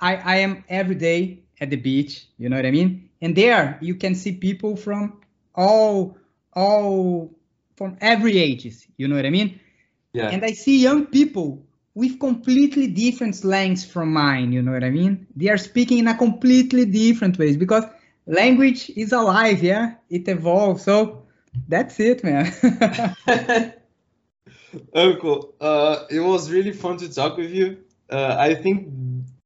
I, 0.00 0.16
I 0.16 0.36
am 0.38 0.64
every 0.68 0.96
day 0.96 1.44
at 1.60 1.70
the 1.70 1.76
beach, 1.76 2.26
you 2.38 2.48
know 2.48 2.56
what 2.56 2.66
I 2.66 2.72
mean? 2.72 3.08
And 3.22 3.36
there 3.36 3.78
you 3.80 3.94
can 3.94 4.14
see 4.14 4.32
people 4.32 4.76
from 4.76 5.20
all 5.54 6.16
all 6.52 7.30
from 7.76 7.96
every 8.00 8.38
ages, 8.38 8.86
you 8.96 9.06
know 9.08 9.14
what 9.14 9.26
I 9.26 9.30
mean? 9.30 9.60
Yeah. 10.12 10.28
And 10.30 10.44
I 10.44 10.52
see 10.52 10.82
young 10.82 11.06
people 11.06 11.64
with 11.94 12.18
completely 12.18 12.88
different 12.88 13.36
slangs 13.36 13.84
from 13.84 14.12
mine, 14.12 14.52
you 14.52 14.62
know 14.62 14.72
what 14.72 14.84
I 14.84 14.90
mean? 14.90 15.26
They 15.36 15.48
are 15.48 15.58
speaking 15.58 15.98
in 15.98 16.08
a 16.08 16.16
completely 16.16 16.84
different 16.84 17.38
ways 17.38 17.56
because 17.56 17.84
language 18.26 18.90
is 18.96 19.12
alive, 19.12 19.62
yeah? 19.62 19.94
It 20.08 20.26
evolves. 20.28 20.82
So 20.82 21.26
that's 21.68 22.00
it, 22.00 22.24
man. 22.24 22.52
Uncle, 24.94 25.54
uh, 25.60 26.04
it 26.10 26.20
was 26.20 26.50
really 26.50 26.72
fun 26.72 26.98
to 26.98 27.12
talk 27.12 27.36
with 27.36 27.50
you. 27.50 27.78
Uh, 28.08 28.36
I 28.38 28.54
think 28.54 28.88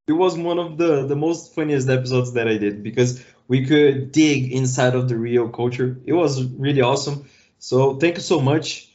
it 0.06 0.12
was 0.12 0.36
one 0.36 0.58
of 0.58 0.78
the, 0.78 1.06
the 1.06 1.16
most 1.16 1.54
funniest 1.54 1.88
episodes 1.88 2.32
that 2.34 2.48
I 2.48 2.58
did 2.58 2.82
because 2.82 3.24
we 3.48 3.66
could 3.66 4.12
dig 4.12 4.52
inside 4.52 4.94
of 4.94 5.08
the 5.08 5.16
Rio 5.16 5.48
culture. 5.48 5.98
It 6.04 6.12
was 6.12 6.44
really 6.44 6.80
awesome. 6.80 7.26
So 7.58 7.96
thank 7.96 8.16
you 8.16 8.22
so 8.22 8.40
much. 8.40 8.90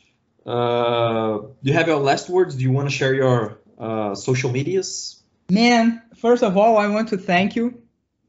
Uh, 0.45 1.39
do 1.63 1.71
you 1.71 1.73
have 1.73 1.87
your 1.87 1.99
last 1.99 2.29
words? 2.29 2.55
Do 2.55 2.63
you 2.63 2.71
want 2.71 2.89
to 2.89 2.95
share 2.95 3.13
your 3.13 3.59
uh, 3.77 4.15
social 4.15 4.51
medias? 4.51 5.21
Man, 5.49 6.01
first 6.15 6.43
of 6.43 6.57
all, 6.57 6.77
I 6.77 6.87
want 6.87 7.09
to 7.09 7.17
thank 7.17 7.55
you 7.55 7.81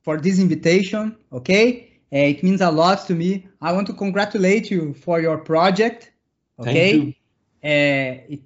for 0.03 0.19
this 0.19 0.39
invitation. 0.39 1.17
Okay, 1.33 2.01
uh, 2.13 2.17
it 2.17 2.43
means 2.43 2.61
a 2.61 2.71
lot 2.71 3.07
to 3.07 3.15
me. 3.15 3.47
I 3.61 3.73
want 3.73 3.87
to 3.89 3.93
congratulate 3.93 4.71
you 4.71 4.95
for 4.95 5.21
your 5.21 5.39
project. 5.39 6.13
Okay, 6.59 7.17
it, 7.69 8.41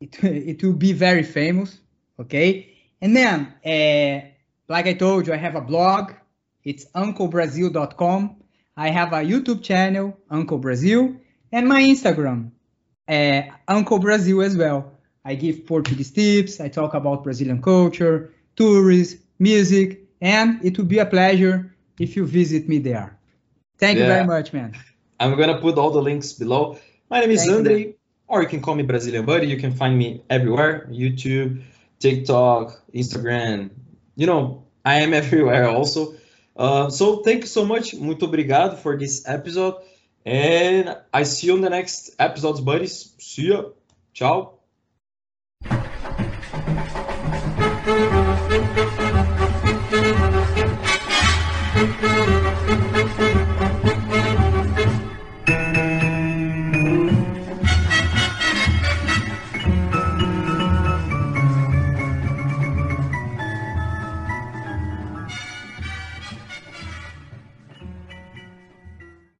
it 0.00 0.24
it 0.24 0.62
will 0.62 0.72
be 0.72 0.92
very 0.92 1.22
famous. 1.22 1.78
Okay, 2.18 2.74
and 3.00 3.16
then 3.16 3.54
uh, 3.64 4.26
like 4.68 4.86
I 4.86 4.94
told 4.94 5.26
you, 5.26 5.32
I 5.32 5.36
have 5.36 5.54
a 5.54 5.60
blog. 5.60 6.12
It's 6.64 6.86
unclebrasil.com. 6.86 8.36
I 8.76 8.88
have 8.90 9.12
a 9.12 9.22
YouTube 9.22 9.62
channel, 9.62 10.18
Uncle 10.30 10.58
Brazil, 10.58 11.16
and 11.52 11.68
my 11.68 11.80
Instagram, 11.82 12.50
uh, 13.08 13.42
Uncle 13.68 13.98
Brazil 13.98 14.42
as 14.42 14.56
well. 14.56 14.92
I 15.24 15.34
give 15.34 15.66
Portuguese 15.66 16.10
tips. 16.10 16.60
I 16.60 16.68
talk 16.68 16.94
about 16.94 17.24
Brazilian 17.24 17.62
culture, 17.62 18.32
tourism, 18.54 19.20
music, 19.38 20.06
and 20.20 20.64
it 20.64 20.76
would 20.78 20.88
be 20.88 20.98
a 20.98 21.06
pleasure 21.06 21.74
if 21.98 22.16
you 22.16 22.26
visit 22.26 22.68
me 22.68 22.78
there. 22.78 23.18
Thank 23.78 23.98
yeah. 23.98 24.04
you 24.04 24.10
very 24.10 24.26
much, 24.26 24.52
man. 24.52 24.74
I'm 25.18 25.36
gonna 25.36 25.60
put 25.60 25.78
all 25.78 25.90
the 25.90 26.02
links 26.02 26.32
below. 26.32 26.78
My 27.10 27.20
name 27.20 27.30
is 27.30 27.44
Thank 27.44 27.58
Andre, 27.58 27.80
you. 27.80 27.94
Or 28.28 28.42
you 28.42 28.48
can 28.48 28.60
call 28.60 28.74
me 28.74 28.82
Brazilian 28.82 29.24
Buddy. 29.24 29.46
You 29.46 29.56
can 29.56 29.72
find 29.72 29.96
me 29.96 30.22
everywhere: 30.28 30.88
YouTube, 30.90 31.62
TikTok, 31.98 32.80
Instagram. 32.94 33.70
You 34.16 34.26
know, 34.26 34.64
I 34.84 35.00
am 35.00 35.14
everywhere 35.22 35.68
also. 35.68 36.14
Uh, 36.56 36.88
so 36.88 37.22
thank 37.22 37.42
you 37.42 37.48
so 37.48 37.64
much. 37.64 37.94
Muito 37.94 38.26
obrigado 38.26 38.76
for 38.78 38.96
this 38.96 39.28
episode. 39.28 39.74
And 40.24 40.96
I 41.12 41.22
see 41.22 41.46
you 41.48 41.54
on 41.54 41.60
the 41.60 41.70
next 41.70 42.16
episodes, 42.18 42.60
buddies. 42.60 43.14
See 43.18 43.48
ya. 43.48 43.70
Ciao. 44.12 44.55